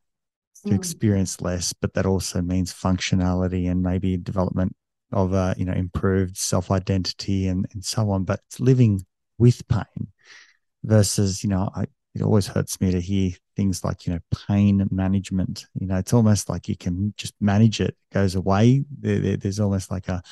[0.64, 0.74] to mm.
[0.74, 4.74] experience less but that also means functionality and maybe development
[5.12, 8.24] of a you know improved self identity and and so on.
[8.24, 9.04] But living
[9.38, 10.08] with pain
[10.84, 11.86] versus you know I,
[12.18, 16.12] it always hurts me to hear things like you know pain management you know it's
[16.12, 20.08] almost like you can just manage it, it goes away there, there, there's almost like
[20.08, 20.22] a,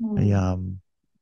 [0.00, 0.30] mm.
[0.30, 0.78] a um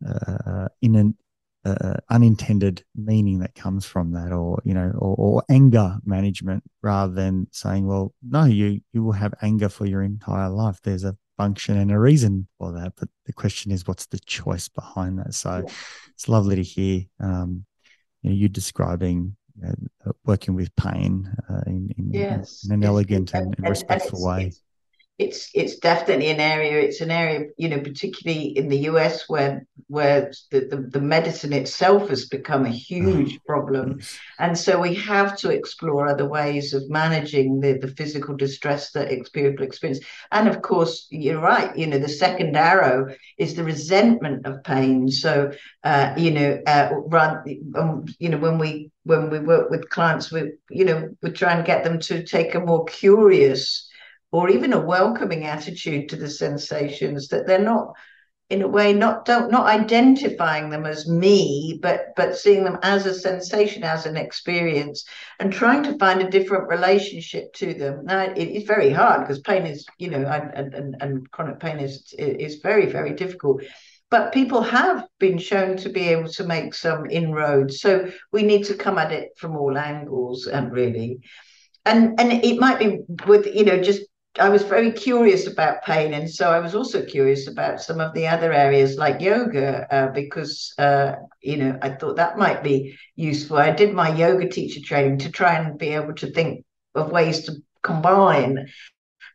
[0.06, 1.16] uh, in an
[1.64, 7.14] uh, unintended meaning that comes from that or you know or, or, anger management rather
[7.14, 11.16] than saying well no you you will have anger for your entire life there's a
[11.38, 15.32] function and a reason for that but the question is what's the choice behind that
[15.32, 15.72] so yeah.
[16.12, 17.64] it's lovely to hear um,
[18.20, 22.64] you know you describing uh, working with pain uh, in, in, yes.
[22.64, 24.52] in, an elegant and, and, respectful and way.
[25.16, 29.64] It's, it's definitely an area it's an area you know particularly in the US where
[29.86, 34.00] where the, the, the medicine itself has become a huge oh, problem.
[34.40, 39.08] And so we have to explore other ways of managing the, the physical distress that
[39.32, 40.00] people experience.
[40.32, 45.08] And of course you're right you know the second arrow is the resentment of pain.
[45.08, 45.52] So
[45.84, 47.44] uh, you know uh, run
[47.76, 51.52] um, you know when we when we work with clients we you know we try
[51.52, 53.88] and get them to take a more curious
[54.34, 57.94] or even a welcoming attitude to the sensations that they're not
[58.50, 63.06] in a way not don't not identifying them as me but but seeing them as
[63.06, 65.04] a sensation as an experience
[65.38, 68.04] and trying to find a different relationship to them.
[68.04, 71.78] Now it is very hard because pain is you know and, and, and chronic pain
[71.78, 73.62] is is very very difficult.
[74.10, 78.64] But people have been shown to be able to make some inroads so we need
[78.64, 81.20] to come at it from all angles and really.
[81.86, 84.02] And and it might be with you know just
[84.38, 88.12] I was very curious about pain, and so I was also curious about some of
[88.14, 92.98] the other areas like yoga, uh, because uh, you know I thought that might be
[93.14, 93.58] useful.
[93.58, 96.64] I did my yoga teacher training to try and be able to think
[96.96, 98.66] of ways to combine,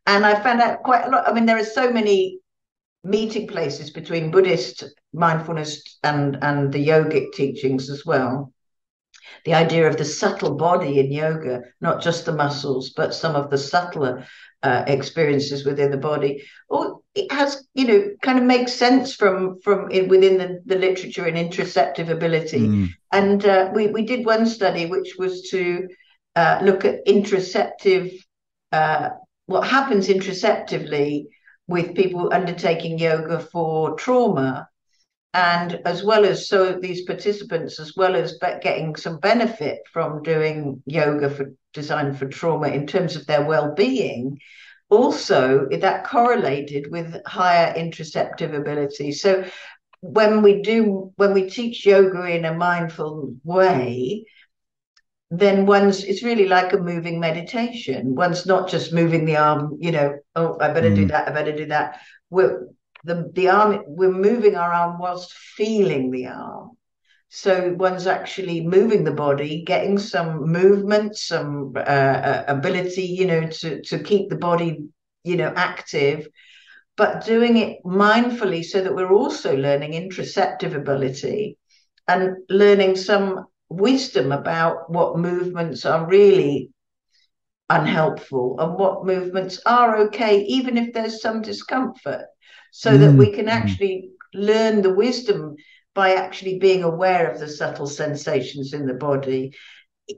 [0.06, 1.28] and I found out quite a lot.
[1.28, 2.39] I mean, there are so many
[3.04, 4.84] meeting places between Buddhist
[5.14, 8.52] mindfulness and and the yogic teachings as well
[9.46, 13.50] the idea of the subtle body in yoga, not just the muscles, but some of
[13.50, 14.26] the subtler
[14.64, 16.44] uh, experiences within the body.
[16.68, 20.78] Or it has, you know, kind of makes sense from from in, within the, the
[20.78, 22.60] literature in interoceptive ability.
[22.60, 22.90] Mm.
[23.12, 25.88] And uh, we we did one study which was to
[26.36, 28.14] uh, look at interoceptive,
[28.72, 29.10] uh,
[29.48, 31.26] what happens interoceptively
[31.68, 34.68] with people undertaking yoga for trauma
[35.34, 40.82] and as well as so these participants as well as getting some benefit from doing
[40.86, 44.40] yoga for designed for trauma in terms of their well-being
[44.90, 49.12] also that correlated with higher interoceptive ability.
[49.12, 49.46] So
[50.02, 54.26] when we do when we teach yoga in a mindful way
[55.32, 58.16] then one's it's really like a moving meditation.
[58.16, 60.96] One's not just moving the arm you know oh i better mm.
[60.96, 62.00] do that i better do that.
[62.32, 62.68] We're
[63.10, 66.70] the, the arm, we're moving our arm whilst feeling the arm.
[67.30, 73.47] So one's actually moving the body, getting some movement, some uh, uh, ability, you know,
[73.47, 74.86] to, to keep the body,
[75.24, 76.28] you know, active,
[76.95, 81.57] but doing it mindfully so that we're also learning interoceptive ability
[82.07, 86.70] and learning some wisdom about what movements are really
[87.70, 92.26] unhelpful and what movements are okay, even if there's some discomfort
[92.72, 93.00] so mm.
[93.00, 93.52] that we can mm.
[93.52, 95.56] actually learn the wisdom
[95.96, 99.54] by actually being aware of the subtle sensations in the body.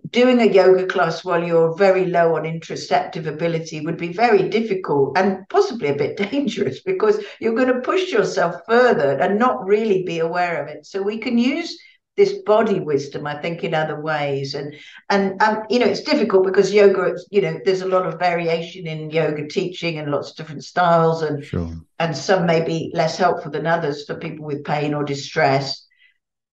[0.09, 5.17] Doing a yoga class while you're very low on interoceptive ability would be very difficult
[5.17, 10.03] and possibly a bit dangerous because you're going to push yourself further and not really
[10.03, 10.85] be aware of it.
[10.85, 11.77] So we can use
[12.17, 14.75] this body wisdom i think in other ways and
[15.09, 18.85] and um, you know it's difficult because yoga you know there's a lot of variation
[18.85, 21.73] in yoga teaching and lots of different styles and sure.
[21.99, 25.87] and some may be less helpful than others for people with pain or distress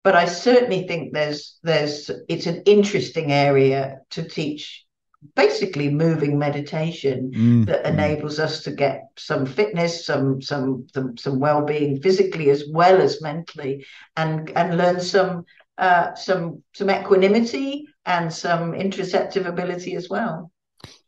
[0.06, 4.85] but I certainly think there's there's it's an interesting area to teach
[5.34, 7.66] basically moving meditation mm.
[7.66, 13.00] that enables us to get some fitness some some some, some well-being physically as well
[13.00, 13.84] as mentally
[14.16, 15.44] and and learn some
[15.78, 20.50] uh, some some equanimity and some interoceptive ability as well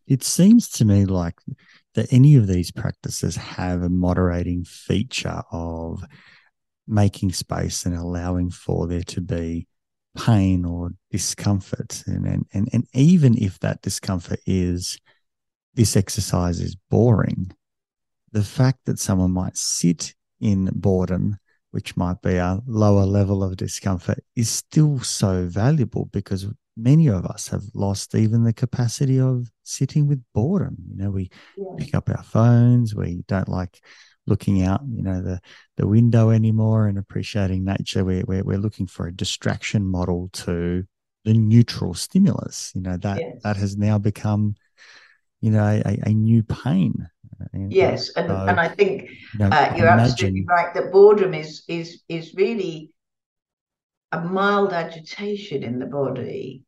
[0.07, 1.37] it seems to me like
[1.95, 6.05] that any of these practices have a moderating feature of
[6.87, 9.68] making space and allowing for there to be
[10.19, 12.03] pain or discomfort.
[12.07, 14.99] And, and, and, and even if that discomfort is
[15.75, 17.53] this exercise is boring,
[18.33, 21.39] the fact that someone might sit in boredom,
[21.71, 26.47] which might be a lower level of discomfort, is still so valuable because
[26.77, 30.77] many of us have lost even the capacity of sitting with boredom.
[30.89, 31.65] You know, we yeah.
[31.77, 33.81] pick up our phones, we don't like
[34.29, 35.41] looking out, you know, the
[35.77, 38.05] the window anymore and appreciating nature.
[38.05, 40.85] We're we're, we're looking for a distraction model to
[41.25, 42.73] the neutral stimulus.
[42.75, 43.43] You know that yes.
[43.43, 44.55] that has now become,
[45.41, 47.09] you know, a, a new pain.
[47.53, 51.63] And yes, and, so, and I think you know, uh, absolutely right that boredom is
[51.69, 52.93] is is really
[54.13, 56.65] a mild agitation in the body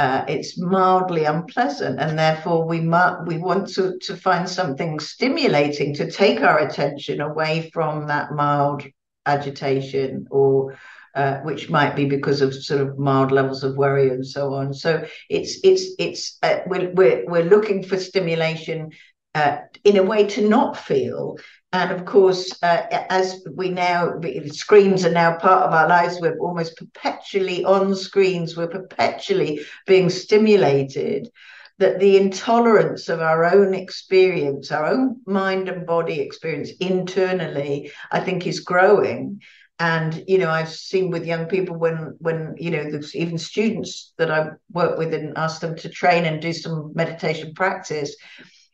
[0.00, 5.94] uh, it's mildly unpleasant, and therefore we mu- we want to to find something stimulating
[5.94, 8.82] to take our attention away from that mild
[9.26, 10.78] agitation, or
[11.14, 14.72] uh, which might be because of sort of mild levels of worry and so on.
[14.72, 18.92] So it's it's it's uh, we're, we're we're looking for stimulation
[19.34, 21.36] uh, in a way to not feel
[21.72, 26.18] and of course, uh, as we now, screens are now part of our lives.
[26.20, 28.56] We're almost perpetually on screens.
[28.56, 31.30] We're perpetually being stimulated.
[31.78, 38.20] That the intolerance of our own experience, our own mind and body experience internally, I
[38.20, 39.40] think is growing.
[39.78, 44.30] And you know, I've seen with young people when when you know, even students that
[44.30, 48.14] I work with and ask them to train and do some meditation practice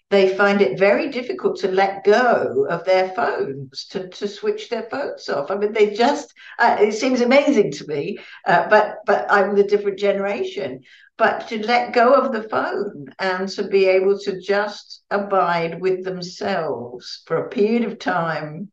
[0.09, 4.85] they find it very difficult to let go of their phones, to, to switch their
[4.89, 5.51] phones off.
[5.51, 9.65] I mean, they just, uh, it seems amazing to me, uh, but, but I'm the
[9.65, 10.83] different generation.
[11.19, 16.05] But to let go of the phone and to be able to just abide with
[16.05, 18.71] themselves for a period of time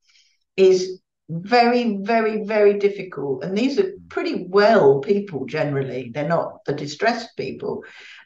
[0.56, 1.00] is
[1.30, 3.44] very, very, very difficult.
[3.44, 6.12] And these are pretty well people generally.
[6.14, 7.84] They're not the distressed people,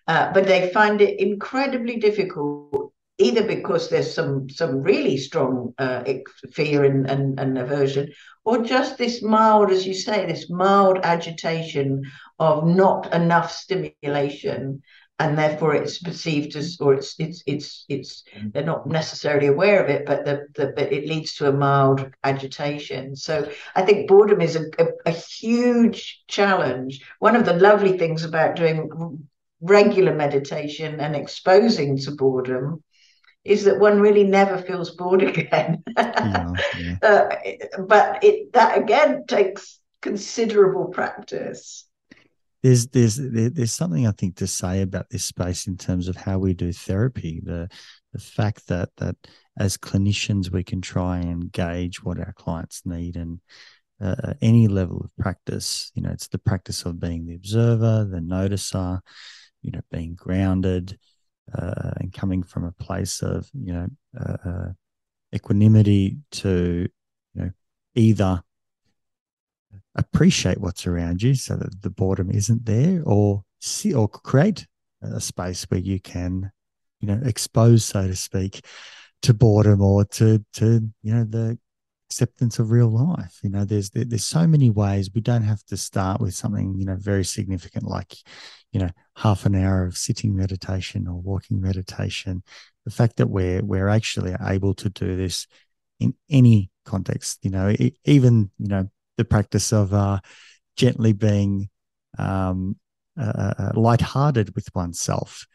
[0.07, 6.03] uh, but they find it incredibly difficult either because there's some some really strong uh,
[6.51, 8.11] fear and, and, and aversion,
[8.45, 12.03] or just this mild, as you say, this mild agitation
[12.39, 14.81] of not enough stimulation,
[15.19, 18.23] and therefore it's perceived as, or it's it's it's it's
[18.53, 22.11] they're not necessarily aware of it, but the, the but it leads to a mild
[22.23, 23.15] agitation.
[23.15, 27.03] So I think boredom is a, a, a huge challenge.
[27.19, 29.27] One of the lovely things about doing
[29.59, 32.83] regular meditation and exposing to boredom
[33.47, 35.83] is that one really never feels bored again.
[35.97, 36.95] yeah, yeah.
[37.01, 37.29] Uh,
[37.87, 41.85] but it, that again takes considerable practice.
[42.63, 46.39] There's there's there's something I think to say about this space in terms of how
[46.39, 47.41] we do therapy.
[47.43, 47.69] The
[48.13, 49.15] the fact that that
[49.57, 53.39] as clinicians we can try and gauge what our clients need and
[54.01, 55.91] uh, any level of practice.
[55.95, 58.99] You know, it's the practice of being the observer, the noticer,
[59.61, 60.97] you know, being grounded,
[61.55, 63.87] uh, and coming from a place of you know
[64.19, 64.69] uh, uh,
[65.33, 66.87] equanimity to
[67.33, 67.51] you know
[67.95, 68.41] either
[69.95, 74.67] appreciate what's around you so that the boredom isn't there or see or create
[75.01, 76.51] a space where you can
[76.99, 78.61] you know expose so to speak
[79.21, 81.57] to boredom or to to you know the
[82.09, 83.39] acceptance of real life.
[83.43, 85.09] You know there's there's so many ways.
[85.13, 88.15] We don't have to start with something you know very significant like
[88.71, 92.43] you know half an hour of sitting meditation or walking meditation.
[92.85, 95.47] The fact that we're we're actually able to do this
[95.99, 97.75] in any context you know
[98.05, 100.19] even you know the practice of uh,
[100.77, 101.69] gently being
[102.17, 102.77] um,
[103.19, 105.47] uh, uh, uh, lighthearted with oneself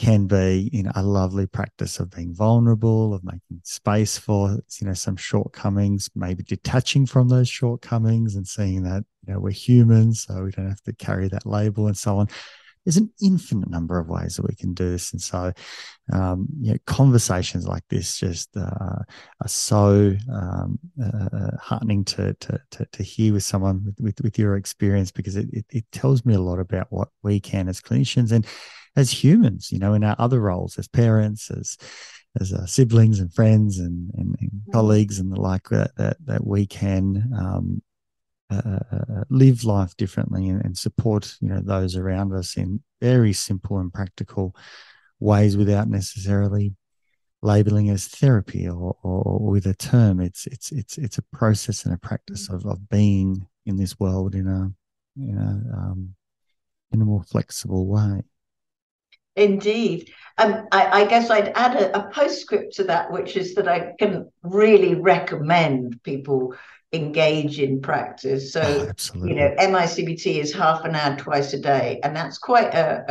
[0.00, 4.86] can be you know a lovely practice of being vulnerable of making space for you
[4.86, 10.24] know some shortcomings maybe detaching from those shortcomings and seeing that you know we're humans
[10.26, 12.26] so we don't have to carry that label and so on
[12.86, 15.12] there's an infinite number of ways that we can do this.
[15.12, 15.52] And so,
[16.14, 22.58] um, you know, conversations like this just uh, are so um, uh, heartening to, to,
[22.70, 26.24] to, to, hear with someone with, with, with your experience because it, it, it tells
[26.24, 28.46] me a lot about what we can as clinicians and
[28.96, 31.76] as humans, you know, in our other roles as parents, as
[32.40, 36.46] as uh, siblings and friends and, and, and, colleagues and the like that that, that
[36.46, 37.82] we can um,
[38.50, 43.32] uh, uh, live life differently and, and, support you know those around us in very
[43.32, 44.54] simple and practical
[45.18, 46.72] ways without necessarily
[47.42, 50.20] labeling as therapy or, or, with a term.
[50.20, 54.34] It's it's it's it's a process and a practice of, of being in this world
[54.34, 54.70] in a
[55.16, 56.14] in a um,
[56.92, 58.22] in a more flexible way
[59.36, 60.12] Indeed.
[60.38, 63.92] Um, I, I, guess I'd add a, a, postscript to that, which is that I
[63.98, 66.54] can really recommend people
[66.92, 68.52] engage in practice.
[68.52, 72.74] So, oh, you know, MICBT is half an hour twice a day, and that's quite
[72.74, 73.04] a,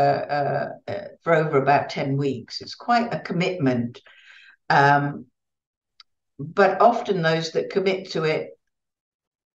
[0.88, 2.62] a, a for over about 10 weeks.
[2.62, 4.02] It's quite a commitment.
[4.70, 5.26] Um,
[6.40, 8.58] but often those that commit to it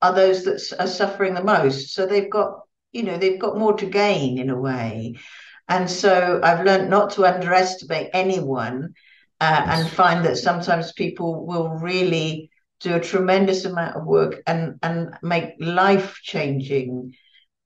[0.02, 1.94] are those that are suffering the most.
[1.94, 2.60] So they've got,
[2.92, 5.14] you know, they've got more to gain in a way.
[5.68, 8.94] And so I've learned not to underestimate anyone
[9.40, 12.50] uh, and find that sometimes people will really
[12.80, 17.14] do a tremendous amount of work and, and make life changing,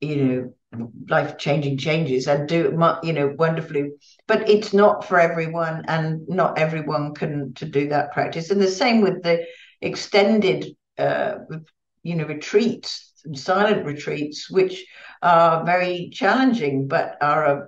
[0.01, 3.91] you know, life changing changes and do, you know, wonderfully.
[4.27, 8.51] But it's not for everyone and not everyone can to do that practice.
[8.51, 9.45] And the same with the
[9.81, 10.67] extended,
[10.99, 11.37] uh,
[12.03, 14.85] you know, retreats, silent retreats, which
[15.23, 17.67] are very challenging, but are a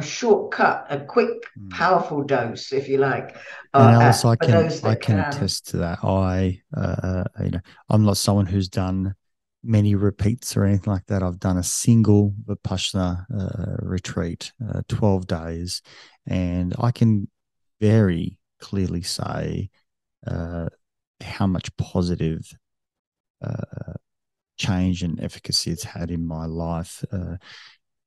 [0.00, 1.28] a shortcut, a quick,
[1.58, 1.70] mm.
[1.70, 3.36] powerful dose, if you like.
[3.74, 6.02] Uh, and Alice, I can I can, can, attest to that.
[6.02, 9.14] I, uh, you know, I'm not someone who's done
[9.62, 11.22] many repeats or anything like that.
[11.22, 15.82] I've done a single vipassana uh, retreat, uh, 12 days,
[16.26, 17.28] and I can
[17.80, 19.70] very clearly say
[20.26, 20.68] uh,
[21.20, 22.50] how much positive
[23.42, 23.94] uh,
[24.58, 27.04] change and efficacy it's had in my life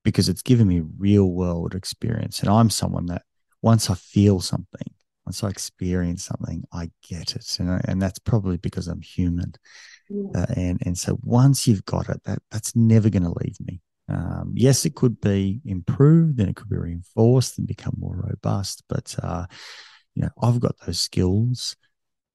[0.03, 2.39] because it's given me real world experience.
[2.41, 3.23] And I'm someone that
[3.61, 4.93] once I feel something,
[5.25, 7.57] once I experience something, I get it.
[7.59, 9.53] And, I, and that's probably because I'm human.
[10.11, 10.35] Mm.
[10.35, 13.81] Uh, and, and so once you've got it, that, that's never going to leave me.
[14.09, 18.84] Um, yes, it could be improved and it could be reinforced and become more robust.
[18.89, 19.45] But, uh,
[20.13, 21.77] you know, I've got those skills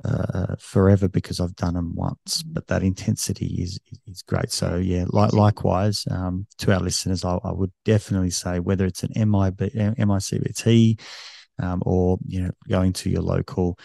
[0.04, 2.42] uh, forever because I've done them once.
[2.42, 2.54] Mm.
[2.54, 4.52] But that intensity is is great.
[4.52, 9.02] So yeah, like likewise um, to our listeners, I, I, would definitely say whether it's
[9.02, 11.00] an MIB, MICBT
[11.60, 13.78] um, or you know going to your local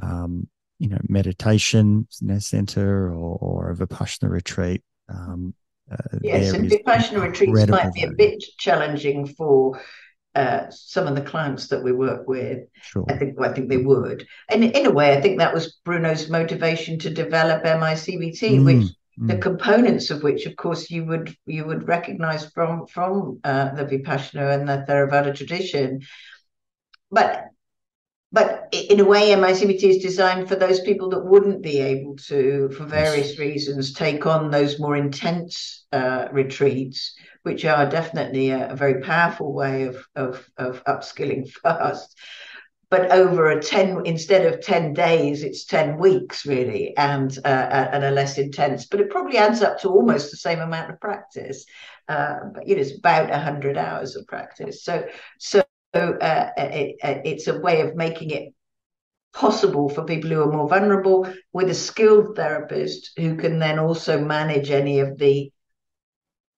[0.00, 0.48] um,
[0.78, 2.06] you know meditation
[2.38, 4.82] center or, or a vipassana retreat.
[5.08, 5.54] Um,
[5.90, 9.80] uh, yes, and vipassana retreats might be a bit challenging for
[10.34, 12.60] uh, some of the clients that we work with.
[12.82, 13.04] Sure.
[13.08, 16.28] I think I think they would, and in a way, I think that was Bruno's
[16.28, 19.28] motivation to develop MICBT, mm, which mm.
[19.28, 23.84] the components of which, of course, you would you would recognise from from uh, the
[23.84, 26.02] Vipassana and the Theravada tradition,
[27.10, 27.44] but.
[28.30, 32.68] But in a way, MICBT is designed for those people that wouldn't be able to,
[32.76, 33.38] for various yes.
[33.38, 37.14] reasons, take on those more intense uh, retreats
[37.48, 42.14] which are definitely a, a very powerful way of, of, of upskilling fast
[42.90, 47.90] but over a 10 instead of 10 days it's 10 weeks really and uh, uh,
[47.92, 48.86] and a less intense.
[48.86, 51.66] But it probably adds up to almost the same amount of practice.
[52.08, 54.84] Uh, but you know it's about 100 hours of practice.
[54.84, 55.06] So
[55.38, 55.62] so
[55.94, 58.54] uh, it, it's a way of making it
[59.34, 64.24] possible for people who are more vulnerable with a skilled therapist who can then also
[64.24, 65.52] manage any of the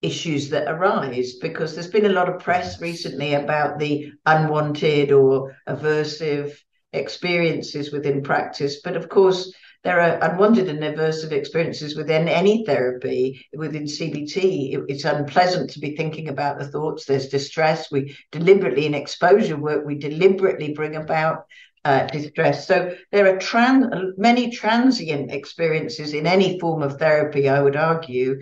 [0.02, 5.54] issues that arise because there's been a lot of press recently about the unwanted or
[5.68, 6.56] aversive
[6.92, 8.80] experiences within practice.
[8.82, 9.52] But of course
[9.82, 13.46] there are unwanted and aversive experiences within any therapy.
[13.54, 17.04] Within cbt it's unpleasant to be thinking about the thoughts.
[17.04, 17.90] There's distress.
[17.90, 21.44] We deliberately in exposure work we deliberately bring about
[21.84, 22.66] uh, distress.
[22.66, 28.40] So there are many transient experiences in any form of therapy, I would argue,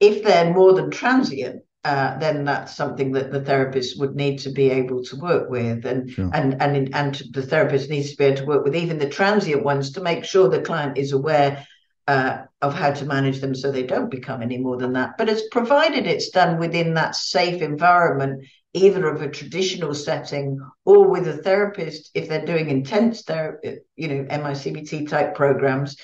[0.00, 4.50] if they're more than transient, uh, then that's something that the therapist would need to
[4.50, 6.30] be able to work with, and sure.
[6.34, 9.62] and and and the therapist needs to be able to work with even the transient
[9.62, 11.66] ones to make sure the client is aware
[12.08, 15.16] uh, of how to manage them so they don't become any more than that.
[15.18, 18.44] But it's provided it's done within that safe environment,
[18.74, 24.08] either of a traditional setting or with a therapist if they're doing intense therapy, you
[24.08, 25.96] know, MICBT type programs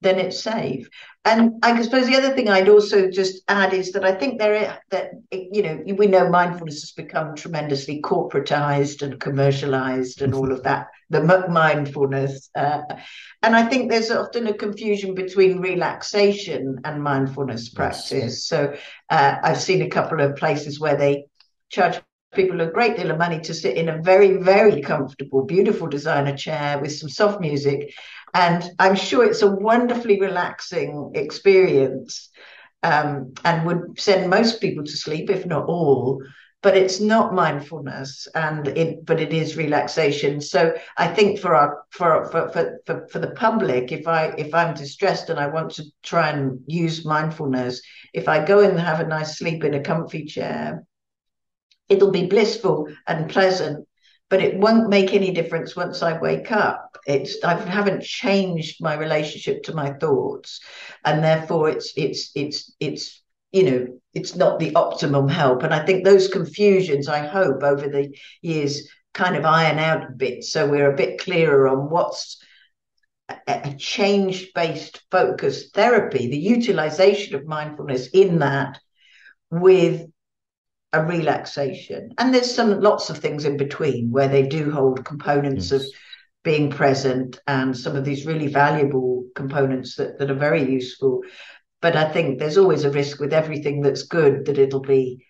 [0.00, 0.88] then it's safe.
[1.24, 4.54] And I suppose the other thing I'd also just add is that I think there
[4.54, 10.52] is, that you know we know mindfulness has become tremendously corporatized and commercialized and all
[10.52, 12.82] of that the mindfulness uh,
[13.42, 18.12] and I think there's often a confusion between relaxation and mindfulness practice.
[18.12, 18.44] Yes.
[18.44, 18.74] So
[19.10, 21.26] uh, I've seen a couple of places where they
[21.70, 22.00] charge
[22.34, 26.36] people a great deal of money to sit in a very, very comfortable, beautiful designer
[26.36, 27.92] chair with some soft music.
[28.34, 32.30] And I'm sure it's a wonderfully relaxing experience
[32.82, 36.22] um, and would send most people to sleep, if not all.
[36.60, 40.40] But it's not mindfulness, and it but it is relaxation.
[40.40, 44.52] So I think for our for for for for, for the public, if I if
[44.52, 47.80] I'm distressed and I want to try and use mindfulness,
[48.12, 50.82] if I go and have a nice sleep in a comfy chair,
[51.88, 53.88] it'll be blissful and pleasant
[54.30, 56.98] but it won't make any difference once I wake up.
[57.06, 60.60] It's I haven't changed my relationship to my thoughts,
[61.04, 65.62] and therefore it's it's it's it's you know it's not the optimum help.
[65.62, 70.12] And I think those confusions, I hope, over the years kind of iron out a
[70.12, 72.42] bit, so we're a bit clearer on what's
[73.46, 78.78] a change based focus therapy, the utilization of mindfulness in that
[79.50, 80.06] with
[80.92, 82.12] a relaxation.
[82.18, 85.82] And there's some lots of things in between where they do hold components yes.
[85.82, 85.86] of
[86.44, 91.22] being present and some of these really valuable components that, that are very useful.
[91.80, 95.26] But I think there's always a risk with everything that's good that it'll be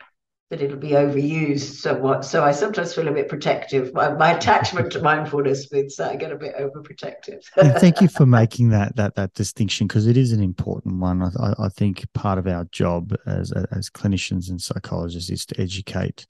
[0.51, 2.25] that it'll be overused somewhat.
[2.25, 3.93] So I sometimes feel a bit protective.
[3.93, 7.45] My, my attachment to mindfulness means that I get a bit overprotective.
[7.57, 11.23] and thank you for making that that that distinction because it is an important one.
[11.23, 16.27] I, I, think part of our job as as clinicians and psychologists is to educate.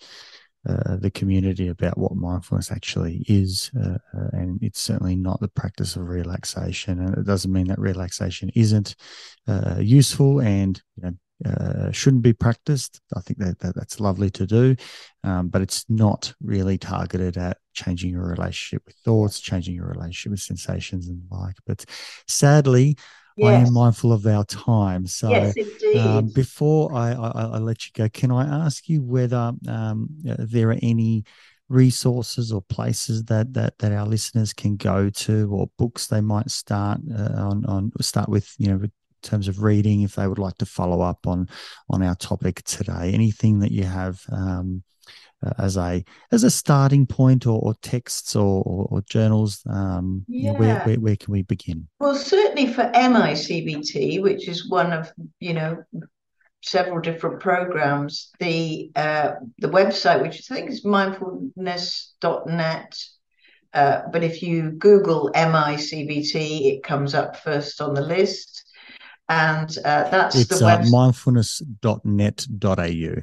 [0.69, 5.49] Uh, the community about what mindfulness actually is, uh, uh, and it's certainly not the
[5.49, 6.99] practice of relaxation.
[6.99, 8.97] And it doesn't mean that relaxation isn't
[9.47, 13.01] uh, useful and you know uh, shouldn't be practiced.
[13.15, 14.77] I think that, that that's lovely to do,
[15.25, 20.33] um, but it's not really targeted at changing your relationship with thoughts, changing your relationship
[20.33, 21.57] with sensations and the like.
[21.67, 21.85] But
[22.27, 22.97] sadly,
[23.37, 23.47] yes.
[23.47, 25.07] I am mindful of our time.
[25.07, 25.55] So yes,
[25.97, 30.37] um, before I, I, I, let you go, can I ask you whether um, uh,
[30.39, 31.25] there are any
[31.69, 36.51] resources or places that that that our listeners can go to or books they might
[36.51, 38.81] start uh, on on start with you know
[39.23, 41.49] terms of reading if they would like to follow up on
[41.91, 44.83] on our topic today anything that you have um,
[45.59, 50.53] as a as a starting point or, or texts or, or, or journals um, yeah.
[50.53, 55.55] where, where, where can we begin well certainly for micbt which is one of you
[55.55, 55.77] know
[56.63, 62.99] several different programs the uh, the website which i think is mindfulness.net
[63.75, 68.58] uh, but if you google micbt it comes up first on the list
[69.29, 73.23] and uh, that's it's the uh, mindfulness.net.au.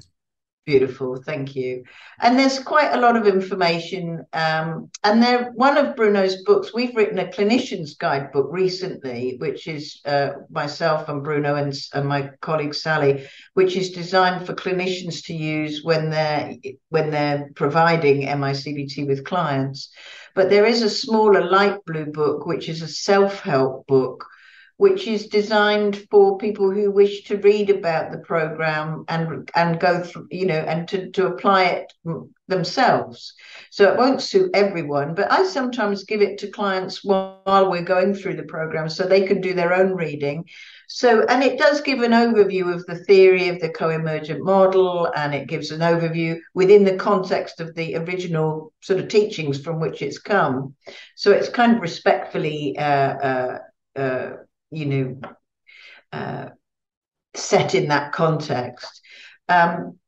[0.66, 1.84] Beautiful, thank you.
[2.20, 4.26] And there's quite a lot of information.
[4.34, 6.74] Um, and they're one of Bruno's books.
[6.74, 12.32] We've written a clinician's guidebook recently, which is uh, myself and Bruno and, and my
[12.42, 16.56] colleague Sally, which is designed for clinicians to use when they're
[16.90, 19.92] when they're providing MICBT with clients.
[20.34, 24.26] But there is a smaller light blue book, which is a self-help book
[24.78, 30.02] which is designed for people who wish to read about the program and and go
[30.02, 31.94] through you know and to, to apply it
[32.48, 33.34] themselves.
[33.72, 38.14] So it won't suit everyone but i sometimes give it to clients while, we're going
[38.14, 40.46] through the program so they can do their own reading.
[40.88, 45.34] So and it does give an overview of the theory of the co-emergent model and
[45.34, 50.02] it gives an overview within the context of the original sort of teachings from which
[50.02, 50.76] it's come.
[51.16, 53.60] So it's kind of respectfully uh, uh,
[53.96, 54.30] uh,
[54.72, 55.20] you know,
[56.12, 56.50] uh,
[57.36, 59.02] set in that context.
[59.50, 60.00] Um,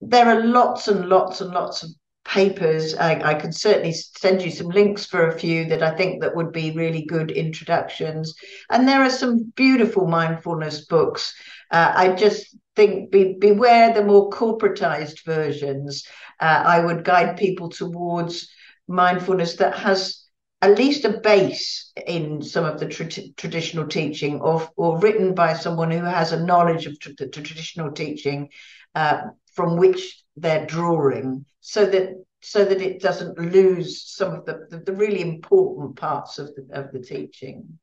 [0.00, 1.90] there are lots and lots and lots of
[2.24, 2.94] papers.
[2.94, 6.34] I, I can certainly send you some links for a few that I think that
[6.34, 8.34] would be really good introductions.
[8.70, 11.34] And there are some beautiful mindfulness books.
[11.70, 16.04] Uh, I just think be, beware the more corporatized versions.
[16.40, 18.48] Uh, I would guide people towards
[18.88, 20.25] mindfulness that has
[20.66, 25.54] at least a base in some of the tra- traditional teaching or, or written by
[25.54, 28.48] someone who has a knowledge of tra- the traditional teaching
[28.96, 29.22] uh,
[29.54, 32.10] from which they're drawing so that
[32.42, 36.66] so that it doesn't lose some of the, the, the really important parts of the,
[36.72, 37.78] of the teaching.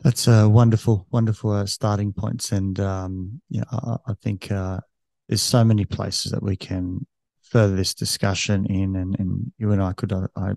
[0.00, 4.80] That's a wonderful wonderful uh, starting points and um, yeah I, I think uh,
[5.28, 7.06] there's so many places that we can
[7.48, 10.54] further this discussion in, and, and you and I could uh, I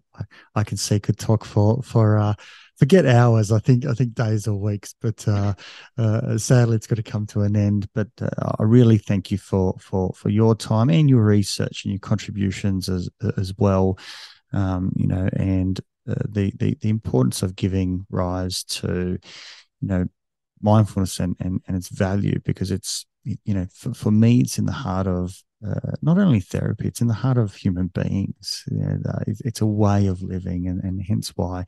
[0.56, 2.34] I can see could talk for for uh,
[2.78, 3.52] forget hours.
[3.52, 5.54] I think I think days or weeks, but uh,
[5.98, 7.88] uh, sadly it's got to come to an end.
[7.94, 11.94] But uh, I really thank you for for for your time and your research and
[11.94, 13.98] your contributions as as well.
[14.52, 15.80] Um, you know, and
[16.10, 19.20] uh, the the the importance of giving rise to
[19.82, 20.08] you know
[20.62, 24.66] mindfulness and, and, and its value because it's, you know, for, for me, it's in
[24.66, 28.64] the heart of uh, not only therapy, it's in the heart of human beings.
[28.72, 31.66] You know, it's a way of living, and, and hence why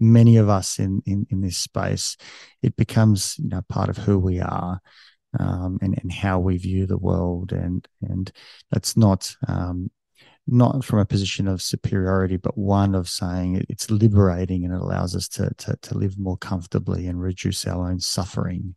[0.00, 2.16] many of us in, in, in this space,
[2.62, 4.80] it becomes you know part of who we are.
[5.36, 8.30] Um, and, and how we view the world, and and
[8.70, 9.90] that's not um,
[10.46, 15.16] not from a position of superiority, but one of saying it's liberating and it allows
[15.16, 18.74] us to, to, to live more comfortably and reduce our own suffering.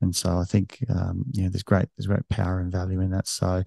[0.00, 3.10] And so I think, um, you know, there's great, there's great power and value in
[3.10, 3.26] that.
[3.26, 3.64] So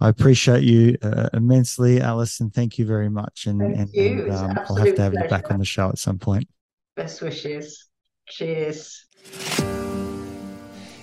[0.00, 3.46] I appreciate you uh, immensely, Alice, and thank you very much.
[3.46, 4.22] And, thank and, you.
[4.24, 5.24] and um, I'll have to have pleasure.
[5.24, 6.48] you back on the show at some point.
[6.94, 7.88] Best wishes.
[8.28, 9.06] Cheers.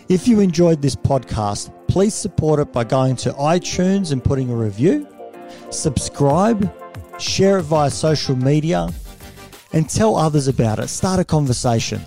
[0.08, 4.56] If you enjoyed this podcast, please support it by going to iTunes and putting a
[4.56, 5.08] review
[5.70, 6.72] subscribe,
[7.20, 8.90] share it via social media,
[9.74, 10.88] and tell others about it.
[10.88, 12.02] Start a conversation.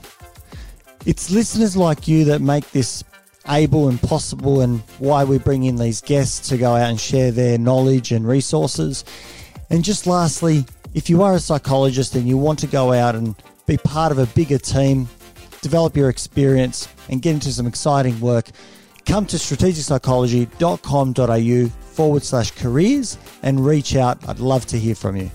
[1.06, 3.02] It's listeners like you that make this
[3.48, 7.32] able and possible, and why we bring in these guests to go out and share
[7.32, 9.04] their knowledge and resources.
[9.70, 10.64] And just lastly,
[10.94, 13.34] if you are a psychologist and you want to go out and
[13.66, 15.08] be part of a bigger team,
[15.60, 18.50] develop your experience, and get into some exciting work,
[19.06, 24.18] come to strategicpsychology.com.au forward slash careers and reach out.
[24.28, 25.30] I'd love to hear from you.